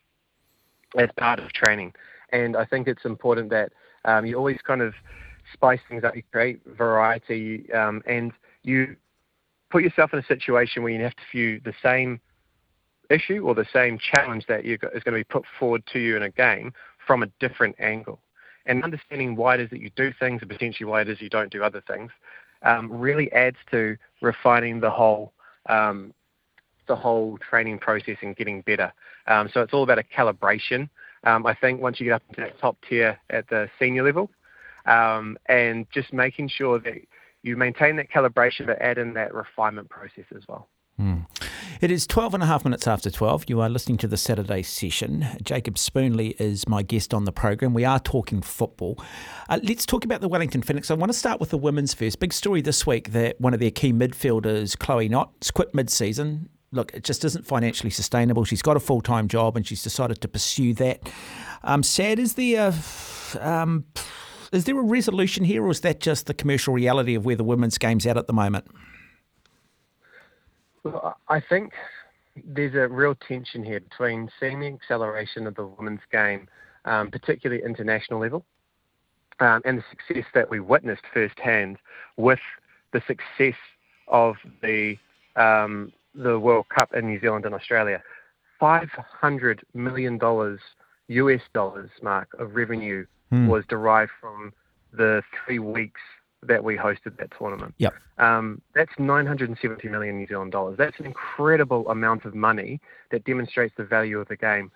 as 0.98 1.08
part 1.16 1.38
of 1.38 1.52
training. 1.52 1.94
And 2.32 2.56
I 2.56 2.64
think 2.64 2.88
it's 2.88 3.04
important 3.04 3.50
that 3.50 3.72
um, 4.04 4.26
you 4.26 4.36
always 4.36 4.58
kind 4.66 4.82
of 4.82 4.94
spice 5.52 5.80
things 5.88 6.04
up, 6.04 6.14
you 6.14 6.22
create 6.30 6.60
variety, 6.66 7.72
um, 7.72 8.02
and 8.06 8.32
you 8.62 8.96
put 9.70 9.82
yourself 9.82 10.12
in 10.12 10.18
a 10.18 10.26
situation 10.26 10.82
where 10.82 10.92
you 10.92 11.02
have 11.02 11.16
to 11.16 11.22
view 11.32 11.60
the 11.64 11.74
same 11.82 12.20
issue 13.10 13.40
or 13.46 13.54
the 13.54 13.66
same 13.72 13.98
challenge 13.98 14.44
that 14.46 14.64
is 14.64 14.78
going 14.78 14.92
to 15.04 15.12
be 15.12 15.24
put 15.24 15.44
forward 15.58 15.82
to 15.92 15.98
you 15.98 16.16
in 16.16 16.22
a 16.22 16.30
game 16.30 16.72
from 17.06 17.22
a 17.22 17.26
different 17.40 17.74
angle. 17.78 18.20
And 18.68 18.84
understanding 18.84 19.34
why 19.34 19.54
it 19.54 19.60
is 19.60 19.70
that 19.70 19.80
you 19.80 19.90
do 19.96 20.12
things 20.18 20.42
and 20.42 20.50
potentially 20.50 20.88
why 20.88 21.00
it 21.00 21.08
is 21.08 21.20
you 21.20 21.28
don't 21.28 21.50
do 21.50 21.64
other 21.64 21.82
things 21.86 22.12
um, 22.62 22.90
really 22.92 23.32
adds 23.32 23.56
to 23.70 23.96
refining 24.20 24.80
the 24.80 24.90
whole 24.90 25.32
um, 25.68 26.14
the 26.86 26.96
whole 26.96 27.38
training 27.38 27.78
process 27.78 28.16
and 28.22 28.34
getting 28.36 28.62
better. 28.62 28.92
Um, 29.26 29.50
so 29.52 29.60
it's 29.60 29.74
all 29.74 29.82
about 29.82 29.98
a 29.98 30.02
calibration. 30.02 30.88
Um, 31.24 31.44
I 31.44 31.54
think 31.54 31.82
once 31.82 32.00
you 32.00 32.06
get 32.06 32.14
up 32.14 32.22
into 32.30 32.40
that 32.40 32.58
top 32.58 32.78
tier 32.88 33.18
at 33.28 33.48
the 33.48 33.68
senior 33.78 34.04
level, 34.04 34.30
um, 34.86 35.36
and 35.46 35.86
just 35.90 36.12
making 36.12 36.48
sure 36.48 36.78
that 36.78 36.94
you 37.42 37.56
maintain 37.56 37.96
that 37.96 38.10
calibration 38.10 38.66
but 38.66 38.80
add 38.80 38.96
in 38.98 39.12
that 39.14 39.34
refinement 39.34 39.90
process 39.90 40.24
as 40.34 40.42
well. 40.48 40.66
Mm. 40.98 41.26
It 41.80 41.92
is 41.92 42.08
12 42.08 42.34
and 42.34 42.42
a 42.42 42.46
half 42.46 42.64
minutes 42.64 42.88
after 42.88 43.08
12. 43.08 43.44
You 43.46 43.60
are 43.60 43.68
listening 43.68 43.98
to 43.98 44.08
the 44.08 44.16
Saturday 44.16 44.62
session. 44.62 45.24
Jacob 45.44 45.78
Spoonley 45.78 46.34
is 46.40 46.66
my 46.66 46.82
guest 46.82 47.14
on 47.14 47.24
the 47.24 47.30
program. 47.30 47.72
We 47.72 47.84
are 47.84 48.00
talking 48.00 48.42
football. 48.42 48.98
Uh, 49.48 49.60
let's 49.62 49.86
talk 49.86 50.04
about 50.04 50.20
the 50.20 50.26
Wellington 50.26 50.62
Phoenix. 50.62 50.90
I 50.90 50.94
want 50.94 51.12
to 51.12 51.16
start 51.16 51.38
with 51.38 51.50
the 51.50 51.56
women's 51.56 51.94
first. 51.94 52.18
Big 52.18 52.32
story 52.32 52.62
this 52.62 52.84
week 52.84 53.12
that 53.12 53.40
one 53.40 53.54
of 53.54 53.60
their 53.60 53.70
key 53.70 53.92
midfielders, 53.92 54.76
Chloe 54.76 55.08
Knott, 55.08 55.30
quit 55.54 55.72
mid 55.72 55.88
season. 55.88 56.48
Look, 56.72 56.92
it 56.94 57.04
just 57.04 57.24
isn't 57.24 57.46
financially 57.46 57.90
sustainable. 57.90 58.44
She's 58.44 58.60
got 58.60 58.76
a 58.76 58.80
full 58.80 59.00
time 59.00 59.28
job 59.28 59.56
and 59.56 59.64
she's 59.64 59.82
decided 59.82 60.20
to 60.22 60.26
pursue 60.26 60.74
that. 60.74 61.08
Um, 61.62 61.84
sad 61.84 62.18
is 62.18 62.34
the. 62.34 62.58
Uh, 62.58 62.72
um, 63.38 63.84
is 64.50 64.64
there 64.64 64.76
a 64.76 64.82
resolution 64.82 65.44
here, 65.44 65.62
or 65.64 65.70
is 65.70 65.82
that 65.82 66.00
just 66.00 66.26
the 66.26 66.34
commercial 66.34 66.74
reality 66.74 67.14
of 67.14 67.24
where 67.24 67.36
the 67.36 67.44
women's 67.44 67.78
game's 67.78 68.04
at 68.04 68.16
at 68.16 68.26
the 68.26 68.32
moment? 68.32 68.66
I 71.28 71.40
think 71.40 71.72
there's 72.44 72.74
a 72.74 72.88
real 72.88 73.14
tension 73.14 73.64
here 73.64 73.80
between 73.80 74.30
seeing 74.38 74.60
the 74.60 74.66
acceleration 74.66 75.46
of 75.46 75.54
the 75.54 75.66
women's 75.66 76.00
game, 76.10 76.48
um, 76.84 77.10
particularly 77.10 77.62
international 77.64 78.20
level, 78.20 78.44
um, 79.40 79.62
and 79.64 79.78
the 79.78 79.84
success 79.90 80.24
that 80.34 80.50
we 80.50 80.60
witnessed 80.60 81.02
firsthand 81.12 81.78
with 82.16 82.40
the 82.92 83.02
success 83.06 83.58
of 84.08 84.36
the 84.62 84.96
um, 85.36 85.92
the 86.14 86.38
World 86.38 86.66
Cup 86.68 86.94
in 86.94 87.06
New 87.06 87.20
Zealand 87.20 87.44
and 87.44 87.54
Australia. 87.54 88.02
Five 88.58 88.88
hundred 89.20 89.64
million 89.74 90.18
dollars 90.18 90.60
US 91.08 91.40
dollars, 91.54 91.90
Mark, 92.02 92.28
of 92.38 92.54
revenue 92.54 93.06
mm. 93.32 93.48
was 93.48 93.64
derived 93.68 94.10
from 94.20 94.52
the 94.92 95.22
three 95.44 95.58
weeks 95.58 96.00
that 96.42 96.62
we 96.62 96.76
hosted 96.76 97.16
that 97.18 97.32
tournament. 97.36 97.74
Yep. 97.78 97.94
Um, 98.18 98.62
that's 98.74 98.92
970 98.98 99.88
million 99.88 100.18
New 100.18 100.26
Zealand 100.26 100.52
dollars. 100.52 100.76
That's 100.78 100.98
an 100.98 101.06
incredible 101.06 101.88
amount 101.88 102.24
of 102.24 102.34
money 102.34 102.80
that 103.10 103.24
demonstrates 103.24 103.74
the 103.76 103.84
value 103.84 104.18
of 104.18 104.28
the 104.28 104.36
game. 104.36 104.70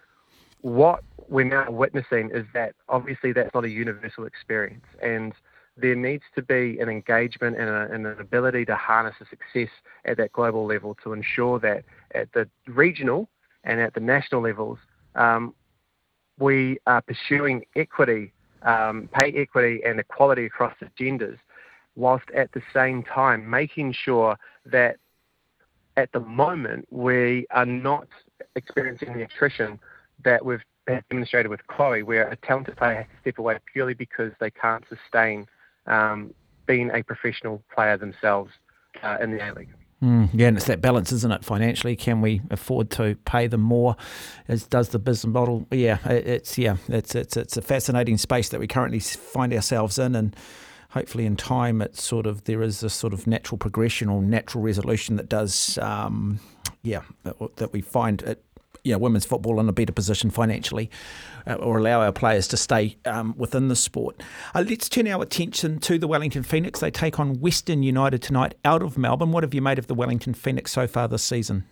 What 0.60 1.02
we're 1.28 1.44
now 1.44 1.70
witnessing 1.70 2.30
is 2.32 2.46
that 2.54 2.74
obviously 2.88 3.32
that's 3.32 3.52
not 3.54 3.64
a 3.64 3.68
universal 3.68 4.24
experience, 4.24 4.84
and 5.02 5.32
there 5.76 5.96
needs 5.96 6.24
to 6.34 6.42
be 6.42 6.78
an 6.80 6.88
engagement 6.88 7.56
and, 7.56 7.68
a, 7.68 7.88
and 7.92 8.06
an 8.06 8.20
ability 8.20 8.64
to 8.66 8.76
harness 8.76 9.14
a 9.20 9.24
success 9.26 9.72
at 10.04 10.16
that 10.18 10.32
global 10.32 10.66
level 10.66 10.96
to 11.02 11.12
ensure 11.12 11.58
that 11.60 11.84
at 12.14 12.32
the 12.32 12.48
regional 12.66 13.28
and 13.64 13.80
at 13.80 13.94
the 13.94 14.00
national 14.00 14.42
levels, 14.42 14.78
um, 15.14 15.54
we 16.38 16.78
are 16.86 17.02
pursuing 17.02 17.64
equity, 17.76 18.32
um, 18.62 19.08
pay 19.12 19.32
equity, 19.32 19.80
and 19.84 19.98
equality 19.98 20.44
across 20.44 20.74
the 20.80 20.88
genders 20.98 21.38
whilst 21.94 22.30
at 22.34 22.50
the 22.52 22.62
same 22.72 23.02
time 23.02 23.48
making 23.48 23.92
sure 23.92 24.36
that 24.66 24.96
at 25.96 26.10
the 26.12 26.20
moment 26.20 26.86
we 26.90 27.46
are 27.50 27.66
not 27.66 28.08
experiencing 28.56 29.12
the 29.12 29.22
attrition 29.22 29.78
that 30.24 30.44
we've 30.44 30.62
demonstrated 31.10 31.50
with 31.50 31.66
Chloe, 31.66 32.02
where 32.02 32.28
a 32.28 32.36
talented 32.36 32.76
player 32.76 32.96
has 32.96 33.06
to 33.06 33.20
step 33.20 33.38
away 33.38 33.58
purely 33.72 33.94
because 33.94 34.32
they 34.40 34.50
can't 34.50 34.84
sustain 34.88 35.46
um, 35.86 36.32
being 36.66 36.90
a 36.90 37.02
professional 37.02 37.62
player 37.74 37.96
themselves 37.96 38.50
uh, 39.02 39.18
in 39.20 39.30
the 39.30 39.38
A 39.38 39.52
League. 39.52 39.68
Mm, 40.02 40.30
yeah, 40.32 40.48
and 40.48 40.56
it's 40.56 40.66
that 40.66 40.80
balance, 40.80 41.12
isn't 41.12 41.30
it? 41.30 41.44
Financially, 41.44 41.94
can 41.94 42.20
we 42.20 42.42
afford 42.50 42.90
to 42.92 43.16
pay 43.24 43.46
them 43.46 43.60
more? 43.60 43.94
As 44.48 44.66
does 44.66 44.88
the 44.88 44.98
business 44.98 45.32
model? 45.32 45.64
Yeah, 45.70 45.98
it's 46.08 46.58
yeah, 46.58 46.76
it's 46.88 47.14
it's 47.14 47.36
it's 47.36 47.56
a 47.56 47.62
fascinating 47.62 48.18
space 48.18 48.48
that 48.48 48.58
we 48.58 48.66
currently 48.66 48.98
find 48.98 49.54
ourselves 49.54 50.00
in, 50.00 50.16
and 50.16 50.34
hopefully 50.92 51.24
in 51.24 51.36
time 51.36 51.80
it's 51.80 52.02
sort 52.02 52.26
of 52.26 52.44
there 52.44 52.62
is 52.62 52.82
a 52.82 52.90
sort 52.90 53.12
of 53.12 53.26
natural 53.26 53.58
progression 53.58 54.08
or 54.08 54.22
natural 54.22 54.62
resolution 54.62 55.16
that 55.16 55.28
does 55.28 55.78
um, 55.78 56.38
yeah 56.82 57.02
that, 57.24 57.56
that, 57.56 57.72
we 57.72 57.80
find 57.80 58.22
it 58.22 58.44
yeah 58.84 58.96
women's 58.96 59.24
football 59.24 59.58
in 59.58 59.68
a 59.68 59.72
better 59.72 59.92
position 59.92 60.30
financially 60.30 60.90
uh, 61.46 61.54
or 61.54 61.78
allow 61.78 62.02
our 62.02 62.12
players 62.12 62.46
to 62.46 62.56
stay 62.56 62.96
um, 63.04 63.34
within 63.36 63.68
the 63.68 63.76
sport. 63.76 64.22
Uh, 64.54 64.64
let's 64.68 64.88
turn 64.88 65.08
our 65.08 65.22
attention 65.22 65.78
to 65.78 65.98
the 65.98 66.06
Wellington 66.06 66.42
Phoenix. 66.42 66.80
They 66.80 66.90
take 66.90 67.18
on 67.18 67.40
Western 67.40 67.82
United 67.82 68.22
tonight 68.22 68.54
out 68.64 68.82
of 68.82 68.96
Melbourne. 68.98 69.32
What 69.32 69.42
have 69.42 69.54
you 69.54 69.62
made 69.62 69.78
of 69.78 69.86
the 69.86 69.94
Wellington 69.94 70.34
Phoenix 70.34 70.70
so 70.72 70.86
far 70.86 71.08
this 71.08 71.22
season? 71.22 71.64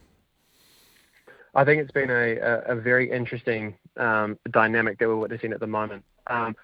I 1.55 1.65
think 1.65 1.83
it's 1.83 1.93
been 1.93 2.11
a, 2.11 2.37
a, 2.37 2.59
a 2.73 2.75
very 2.77 3.11
interesting 3.11 3.75
um, 3.97 4.39
dynamic 4.51 4.99
that 4.99 5.09
we're 5.09 5.17
witnessing 5.17 5.53
at 5.53 5.61
the 5.61 5.67
moment. 5.67 6.05
Um, 6.29 6.57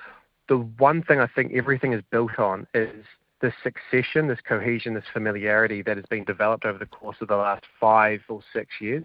the 0.48 0.58
one 0.58 1.02
thing 1.02 1.20
I 1.20 1.26
think 1.26 1.52
everything 1.54 1.92
is 1.92 2.02
built 2.10 2.38
on 2.38 2.66
is 2.74 3.04
this 3.40 3.52
succession, 3.62 4.28
this 4.28 4.40
cohesion, 4.46 4.94
this 4.94 5.04
familiarity 5.12 5.82
that 5.82 5.96
has 5.96 6.06
been 6.06 6.24
developed 6.24 6.64
over 6.64 6.78
the 6.78 6.86
course 6.86 7.16
of 7.20 7.28
the 7.28 7.36
last 7.36 7.64
five 7.78 8.20
or 8.28 8.40
six 8.52 8.80
years. 8.80 9.04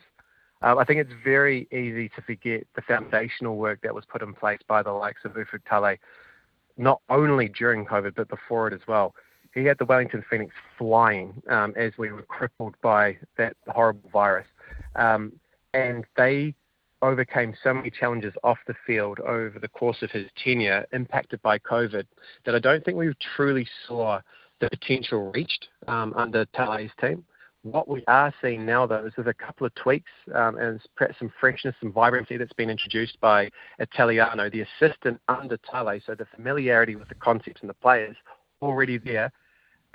Um, 0.62 0.78
I 0.78 0.86
think 0.86 1.00
it's 1.00 1.14
very 1.24 1.68
easy 1.72 2.10
to 2.10 2.22
forget 2.22 2.66
the 2.76 2.82
foundational 2.84 3.58
work 3.58 3.82
that 3.82 3.96
was 3.96 4.06
put 4.06 4.22
in 4.22 4.34
place 4.34 4.60
by 4.68 4.84
the 4.84 4.92
likes 4.92 5.22
of 5.26 5.34
Ufuk 5.34 5.62
Talay, 5.70 5.98
not 6.78 7.02
only 7.10 7.50
during 7.50 7.86
COVID, 7.86 8.14
but 8.16 8.30
before 8.30 8.68
it 8.68 8.74
as 8.74 8.82
well. 8.88 9.16
He 9.54 9.66
had 9.66 9.78
the 9.80 9.86
Wellington 9.86 10.24
Phoenix 10.30 10.54
flying 10.78 11.42
um, 11.50 11.74
as 11.76 11.92
we 11.98 12.12
were 12.12 12.22
crippled 12.22 12.76
by 12.82 13.18
that 13.38 13.58
horrible 13.68 14.10
virus. 14.12 14.48
Um, 14.96 15.34
and 15.74 16.06
they 16.16 16.54
overcame 17.02 17.54
so 17.64 17.74
many 17.74 17.90
challenges 17.90 18.34
off 18.44 18.58
the 18.68 18.76
field 18.86 19.20
over 19.22 19.60
the 19.60 19.68
course 19.68 20.02
of 20.02 20.12
his 20.12 20.28
tenure 20.44 20.86
impacted 20.94 21.42
by 21.42 21.58
COVID 21.60 22.06
that 22.46 22.56
I 22.56 22.60
don't 22.60 22.84
think 22.84 22.98
we 22.98 23.14
truly 23.36 23.68
saw 23.88 24.20
the 24.60 24.70
potential 24.70 25.32
reached 25.32 25.68
um, 25.88 26.14
under 26.16 26.46
Talay's 26.48 26.92
team. 27.00 27.26
What 27.64 27.88
we 27.88 28.04
are 28.08 28.34
seeing 28.42 28.66
now, 28.66 28.88
though, 28.88 29.06
is 29.06 29.14
there's 29.16 29.28
a 29.28 29.34
couple 29.34 29.68
of 29.68 29.76
tweaks 29.76 30.10
um, 30.34 30.58
and 30.58 30.80
perhaps 30.96 31.20
some 31.20 31.32
freshness, 31.40 31.76
some 31.80 31.92
vibrancy 31.92 32.38
that's 32.38 32.54
been 32.54 32.72
introduced 32.72 33.20
by 33.22 33.50
Italiano, 33.78 34.50
the 34.50 34.62
assistant 34.62 35.20
under 35.28 35.58
Talay. 35.58 36.02
So 36.04 36.16
the 36.16 36.26
familiarity 36.36 36.96
with 36.96 37.08
the 37.10 37.16
concepts 37.16 37.62
and 37.62 37.70
the 37.70 37.76
players 37.76 38.16
already 38.62 38.98
there. 38.98 39.32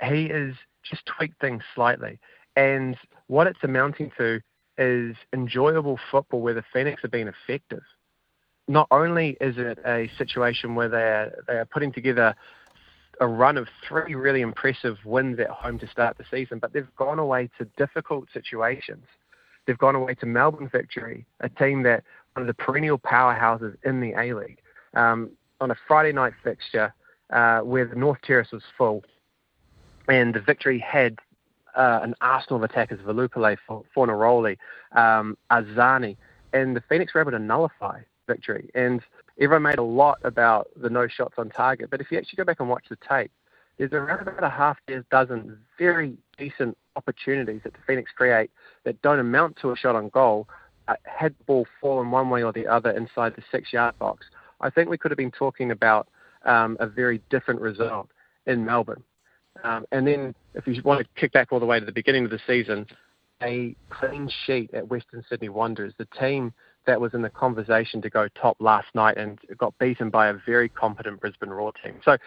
He 0.01 0.25
is 0.25 0.55
just 0.83 1.05
tweaked 1.05 1.41
things 1.41 1.61
slightly. 1.75 2.19
And 2.55 2.95
what 3.27 3.47
it's 3.47 3.59
amounting 3.63 4.11
to 4.17 4.39
is 4.77 5.15
enjoyable 5.33 5.99
football 6.11 6.41
where 6.41 6.53
the 6.53 6.63
Phoenix 6.73 7.01
have 7.01 7.11
been 7.11 7.27
effective. 7.27 7.83
Not 8.67 8.87
only 8.91 9.37
is 9.39 9.55
it 9.57 9.79
a 9.85 10.09
situation 10.17 10.75
where 10.75 10.89
they 10.89 10.97
are, 10.97 11.31
they 11.47 11.53
are 11.53 11.65
putting 11.65 11.91
together 11.91 12.35
a 13.19 13.27
run 13.27 13.57
of 13.57 13.67
three 13.87 14.15
really 14.15 14.41
impressive 14.41 14.97
wins 15.05 15.39
at 15.39 15.49
home 15.49 15.79
to 15.79 15.87
start 15.87 16.17
the 16.17 16.25
season, 16.29 16.59
but 16.59 16.73
they've 16.73 16.95
gone 16.95 17.19
away 17.19 17.49
to 17.57 17.65
difficult 17.77 18.27
situations. 18.33 19.05
They've 19.65 19.77
gone 19.77 19.95
away 19.95 20.15
to 20.15 20.25
Melbourne 20.25 20.69
Victory, 20.71 21.25
a 21.39 21.49
team 21.49 21.83
that 21.83 22.03
one 22.33 22.41
of 22.41 22.47
the 22.47 22.53
perennial 22.53 22.99
powerhouses 22.99 23.75
in 23.83 23.99
the 23.99 24.13
A 24.13 24.33
League, 24.33 24.59
um, 24.93 25.31
on 25.59 25.71
a 25.71 25.75
Friday 25.87 26.13
night 26.13 26.33
fixture 26.43 26.93
uh, 27.31 27.59
where 27.59 27.85
the 27.85 27.95
North 27.95 28.19
Terrace 28.21 28.51
was 28.51 28.63
full, 28.77 29.03
and 30.07 30.33
the 30.33 30.39
Victory 30.39 30.79
had 30.79 31.17
uh, 31.77 31.99
an 32.01 32.15
arsenal 32.21 32.57
of 32.57 32.63
attackers, 32.69 32.99
Velupillay, 32.99 33.57
Fornaroli, 33.95 34.57
um, 34.93 35.37
Arzani, 35.51 36.17
and 36.53 36.75
the 36.75 36.83
Phoenix 36.89 37.13
were 37.13 37.21
able 37.21 37.31
to 37.31 37.39
nullify 37.39 38.01
victory. 38.27 38.69
And 38.73 39.01
everyone 39.39 39.63
made 39.63 39.77
a 39.77 39.83
lot 39.83 40.17
about 40.23 40.69
the 40.75 40.89
no 40.89 41.07
shots 41.07 41.35
on 41.37 41.49
target, 41.49 41.89
but 41.89 42.01
if 42.01 42.11
you 42.11 42.17
actually 42.17 42.37
go 42.37 42.43
back 42.43 42.59
and 42.59 42.67
watch 42.69 42.85
the 42.89 42.97
tape, 43.07 43.31
there's 43.77 43.93
around 43.93 44.27
about 44.27 44.43
a 44.43 44.49
half 44.49 44.77
dozen 45.11 45.59
very 45.77 46.17
decent 46.37 46.75
opportunities 46.95 47.61
that 47.63 47.73
the 47.73 47.79
Phoenix 47.85 48.11
create 48.15 48.49
that 48.83 48.99
don't 49.03 49.19
amount 49.19 49.57
to 49.61 49.71
a 49.71 49.75
shot 49.77 49.95
on 49.95 50.09
goal. 50.09 50.47
Uh, 50.87 50.95
had 51.03 51.35
the 51.37 51.43
ball 51.43 51.67
fallen 51.81 52.09
one 52.09 52.29
way 52.29 52.41
or 52.41 52.53
the 52.53 52.65
other 52.65 52.91
inside 52.91 53.35
the 53.35 53.43
six-yard 53.51 53.99
box, 53.99 54.25
I 54.61 54.69
think 54.69 54.89
we 54.89 54.97
could 54.97 55.11
have 55.11 55.17
been 55.17 55.31
talking 55.31 55.69
about 55.69 56.07
um, 56.45 56.77
a 56.79 56.87
very 56.87 57.21
different 57.29 57.61
result 57.61 58.09
in 58.45 58.65
Melbourne. 58.65 59.03
Um, 59.63 59.85
and 59.91 60.07
then, 60.07 60.35
if 60.53 60.67
you 60.67 60.81
want 60.83 61.01
to 61.01 61.07
kick 61.19 61.33
back 61.33 61.51
all 61.51 61.59
the 61.59 61.65
way 61.65 61.79
to 61.79 61.85
the 61.85 61.91
beginning 61.91 62.25
of 62.25 62.31
the 62.31 62.39
season, 62.45 62.85
a 63.41 63.75
clean 63.89 64.29
sheet 64.45 64.73
at 64.73 64.87
Western 64.87 65.23
Sydney 65.29 65.49
Wanderers, 65.49 65.93
the 65.97 66.07
team 66.19 66.53
that 66.85 66.99
was 66.99 67.13
in 67.13 67.21
the 67.21 67.29
conversation 67.29 68.01
to 68.01 68.09
go 68.09 68.27
top 68.29 68.57
last 68.59 68.87
night 68.95 69.17
and 69.17 69.39
got 69.57 69.77
beaten 69.77 70.09
by 70.09 70.27
a 70.27 70.33
very 70.45 70.69
competent 70.69 71.19
Brisbane 71.19 71.49
Roar 71.49 71.73
team. 71.83 71.99
So 72.03 72.17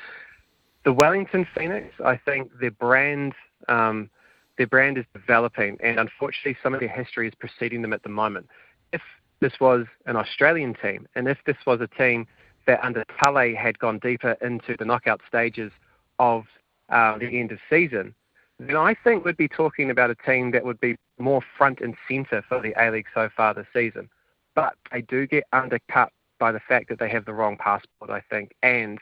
the 0.84 0.92
Wellington 0.92 1.46
Phoenix, 1.56 1.94
I 2.04 2.16
think 2.16 2.50
their 2.60 2.70
brand, 2.70 3.32
um, 3.68 4.10
their 4.58 4.66
brand 4.66 4.98
is 4.98 5.04
developing, 5.14 5.78
and 5.82 5.98
unfortunately, 5.98 6.56
some 6.62 6.74
of 6.74 6.80
their 6.80 6.88
history 6.88 7.26
is 7.26 7.34
preceding 7.34 7.82
them 7.82 7.92
at 7.92 8.02
the 8.02 8.08
moment. 8.08 8.48
If 8.92 9.00
this 9.40 9.54
was 9.60 9.86
an 10.06 10.16
Australian 10.16 10.74
team, 10.74 11.08
and 11.14 11.26
if 11.26 11.38
this 11.46 11.56
was 11.66 11.80
a 11.80 11.86
team 11.86 12.26
that 12.66 12.84
under 12.84 13.04
Talay 13.22 13.56
had 13.56 13.78
gone 13.78 13.98
deeper 13.98 14.36
into 14.42 14.76
the 14.78 14.84
knockout 14.84 15.20
stages 15.26 15.72
of 16.18 16.44
uh, 16.90 17.18
the 17.18 17.38
end 17.38 17.52
of 17.52 17.58
season, 17.68 18.14
then 18.58 18.76
I 18.76 18.94
think 18.94 19.24
we'd 19.24 19.36
be 19.36 19.48
talking 19.48 19.90
about 19.90 20.10
a 20.10 20.14
team 20.14 20.50
that 20.50 20.64
would 20.64 20.80
be 20.80 20.96
more 21.18 21.40
front 21.56 21.80
and 21.80 21.94
centre 22.08 22.42
for 22.46 22.60
the 22.60 22.74
A 22.76 22.90
League 22.90 23.06
so 23.14 23.28
far 23.34 23.54
this 23.54 23.66
season. 23.72 24.08
But 24.54 24.74
they 24.92 25.02
do 25.02 25.26
get 25.26 25.44
undercut 25.52 26.12
by 26.38 26.52
the 26.52 26.60
fact 26.60 26.88
that 26.88 26.98
they 26.98 27.08
have 27.08 27.24
the 27.24 27.32
wrong 27.32 27.56
passport, 27.56 28.10
I 28.10 28.20
think, 28.28 28.54
and 28.62 28.98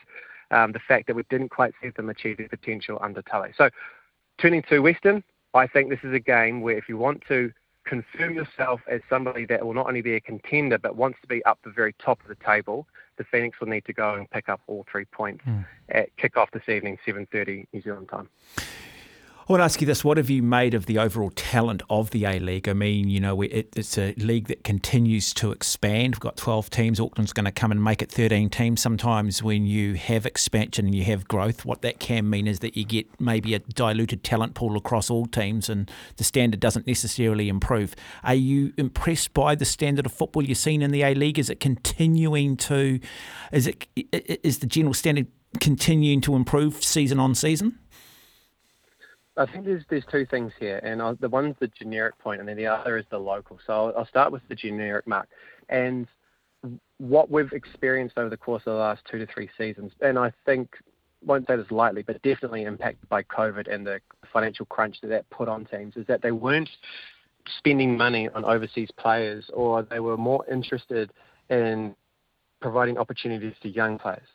um, 0.50 0.73
the 0.73 0.78
fact 0.78 1.07
that 1.07 1.16
we 1.16 1.23
didn't 1.30 1.50
quite 1.50 1.75
see 1.83 1.90
them 1.90 2.09
achieve 2.09 2.38
their 2.38 2.49
potential 2.49 2.99
under 3.00 3.23
Talay. 3.23 3.54
So, 3.57 3.71
turning 4.38 4.62
to 4.64 4.80
Western, 4.80 5.25
I 5.54 5.66
think 5.66 5.88
this 5.88 6.04
is 6.04 6.14
a 6.14 6.21
game 6.21 6.61
where 6.61 6.76
if 6.76 6.88
you 6.88 6.97
want 6.97 7.23
to 7.28 7.52
confirm 7.88 8.35
yourself 8.35 8.83
as 8.87 9.00
somebody 9.09 9.47
that 9.47 9.64
will 9.64 9.73
not 9.73 9.87
only 9.87 10.02
be 10.02 10.14
a 10.14 10.21
contender 10.21 10.78
but 10.78 10.95
wants 10.95 11.18
to 11.23 11.26
be 11.26 11.42
up 11.45 11.59
the 11.64 11.71
very 11.71 11.95
top 11.95 12.21
of 12.21 12.28
the 12.28 12.45
table, 12.45 12.87
the 13.16 13.25
Phoenix 13.25 13.59
will 13.61 13.68
need 13.68 13.85
to 13.87 13.92
go 13.92 14.14
and 14.14 14.30
pick 14.30 14.49
up 14.49 14.61
all 14.66 14.85
three 14.90 15.07
points 15.07 15.45
mm. 15.47 15.64
at 15.88 16.14
kick-off 16.16 16.50
this 16.50 16.68
evening, 16.68 16.99
7.30 17.07 17.66
New 17.73 17.80
Zealand 17.80 18.09
time. 18.09 18.28
I 19.49 19.52
want 19.52 19.61
to 19.62 19.64
ask 19.64 19.81
you 19.81 19.87
this: 19.87 20.05
What 20.05 20.19
have 20.19 20.28
you 20.28 20.43
made 20.43 20.75
of 20.75 20.85
the 20.85 20.99
overall 20.99 21.31
talent 21.31 21.83
of 21.88 22.11
the 22.11 22.26
A 22.26 22.38
League? 22.38 22.69
I 22.69 22.75
mean, 22.75 23.09
you 23.09 23.19
know, 23.19 23.40
it, 23.40 23.71
it's 23.75 23.97
a 23.97 24.12
league 24.19 24.49
that 24.49 24.62
continues 24.62 25.33
to 25.35 25.52
expand. 25.52 26.17
We've 26.17 26.21
got 26.21 26.37
12 26.37 26.69
teams. 26.69 27.00
Auckland's 27.00 27.33
going 27.33 27.47
to 27.47 27.50
come 27.50 27.73
and 27.73 27.83
make 27.83 28.02
it 28.02 28.12
13 28.12 28.50
teams. 28.50 28.83
Sometimes 28.83 29.43
when 29.43 29.64
you 29.64 29.95
have 29.95 30.26
expansion 30.26 30.85
and 30.85 30.95
you 30.95 31.05
have 31.05 31.26
growth, 31.28 31.64
what 31.64 31.81
that 31.81 31.99
can 31.99 32.28
mean 32.28 32.47
is 32.47 32.59
that 32.59 32.76
you 32.76 32.85
get 32.85 33.07
maybe 33.19 33.55
a 33.55 33.61
diluted 33.61 34.23
talent 34.23 34.52
pool 34.52 34.76
across 34.76 35.09
all 35.09 35.25
teams, 35.25 35.71
and 35.71 35.90
the 36.19 36.25
standard 36.25 36.61
doesn't 36.61 36.87
necessarily 36.87 37.49
improve. 37.49 37.95
Are 38.25 38.35
you 38.35 38.75
impressed 38.76 39.33
by 39.33 39.55
the 39.55 39.64
standard 39.64 40.05
of 40.05 40.12
football 40.12 40.45
you've 40.45 40.59
seen 40.59 40.83
in 40.83 40.90
the 40.90 41.00
A 41.00 41.14
League? 41.14 41.38
Is 41.38 41.49
it 41.49 41.59
continuing 41.59 42.59
to? 42.59 43.00
Is 43.50 43.67
it 43.67 43.87
is 43.97 44.59
the 44.59 44.67
general 44.67 44.93
standard 44.93 45.28
continuing 45.59 46.21
to 46.21 46.37
improve 46.37 46.85
season 46.85 47.19
on 47.19 47.35
season? 47.35 47.78
I 49.38 49.47
think 49.47 49.64
there's 49.64 49.85
there's 49.88 50.04
two 50.11 50.26
things 50.26 50.52
here, 50.59 50.80
and 50.83 51.00
I'll, 51.00 51.14
the 51.14 51.28
one's 51.28 51.54
the 51.61 51.68
generic 51.68 52.18
point, 52.18 52.40
and 52.40 52.49
then 52.49 52.57
the 52.57 52.66
other 52.66 52.99
is 52.99 53.07
the 53.11 53.18
local. 53.18 53.59
So 53.66 53.73
I'll, 53.73 53.92
I'll 53.99 54.07
start 54.07 54.33
with 54.33 54.42
the 54.49 54.54
generic 54.54 55.07
mark, 55.07 55.28
and 55.68 56.07
what 56.99 57.30
we've 57.30 57.52
experienced 57.52 58.18
over 58.18 58.28
the 58.28 58.37
course 58.37 58.62
of 58.66 58.73
the 58.73 58.78
last 58.78 59.02
two 59.11 59.18
to 59.18 59.26
three 59.26 59.49
seasons, 59.57 59.92
and 60.00 60.18
I 60.18 60.33
think 60.45 60.76
won't 61.25 61.47
say 61.49 61.57
this 61.57 61.71
lightly, 61.71 62.02
but 62.02 62.21
definitely 62.23 62.62
impacted 62.64 63.09
by 63.09 63.23
COVID 63.25 63.73
and 63.73 63.87
the 63.87 64.00
financial 64.33 64.66
crunch 64.66 65.00
that 65.00 65.09
that 65.09 65.28
put 65.30 65.49
on 65.49 65.64
teams, 65.64 65.97
is 65.97 66.07
that 66.07 66.23
they 66.23 66.33
weren't 66.33 66.71
spending 67.59 67.97
money 67.97 68.28
on 68.35 68.45
overseas 68.45 68.90
players, 68.97 69.49
or 69.54 69.83
they 69.83 70.00
were 70.00 70.16
more 70.16 70.45
interested 70.50 71.12
in 71.49 71.95
providing 72.60 72.99
opportunities 72.99 73.54
to 73.62 73.69
young 73.69 73.99
players. 73.99 74.26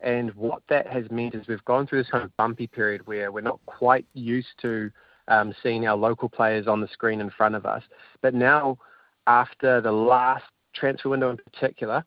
And 0.00 0.32
what 0.34 0.62
that 0.68 0.86
has 0.86 1.04
meant 1.10 1.34
is 1.34 1.48
we've 1.48 1.64
gone 1.64 1.86
through 1.86 2.02
this 2.02 2.10
kind 2.10 2.24
of 2.24 2.36
bumpy 2.36 2.66
period 2.66 3.06
where 3.06 3.32
we're 3.32 3.40
not 3.40 3.60
quite 3.66 4.06
used 4.14 4.48
to 4.62 4.90
um, 5.26 5.52
seeing 5.62 5.86
our 5.86 5.96
local 5.96 6.28
players 6.28 6.66
on 6.66 6.80
the 6.80 6.88
screen 6.88 7.20
in 7.20 7.30
front 7.30 7.54
of 7.54 7.66
us. 7.66 7.82
But 8.22 8.34
now, 8.34 8.78
after 9.26 9.80
the 9.80 9.92
last 9.92 10.44
transfer 10.74 11.08
window 11.08 11.30
in 11.30 11.36
particular, 11.36 12.04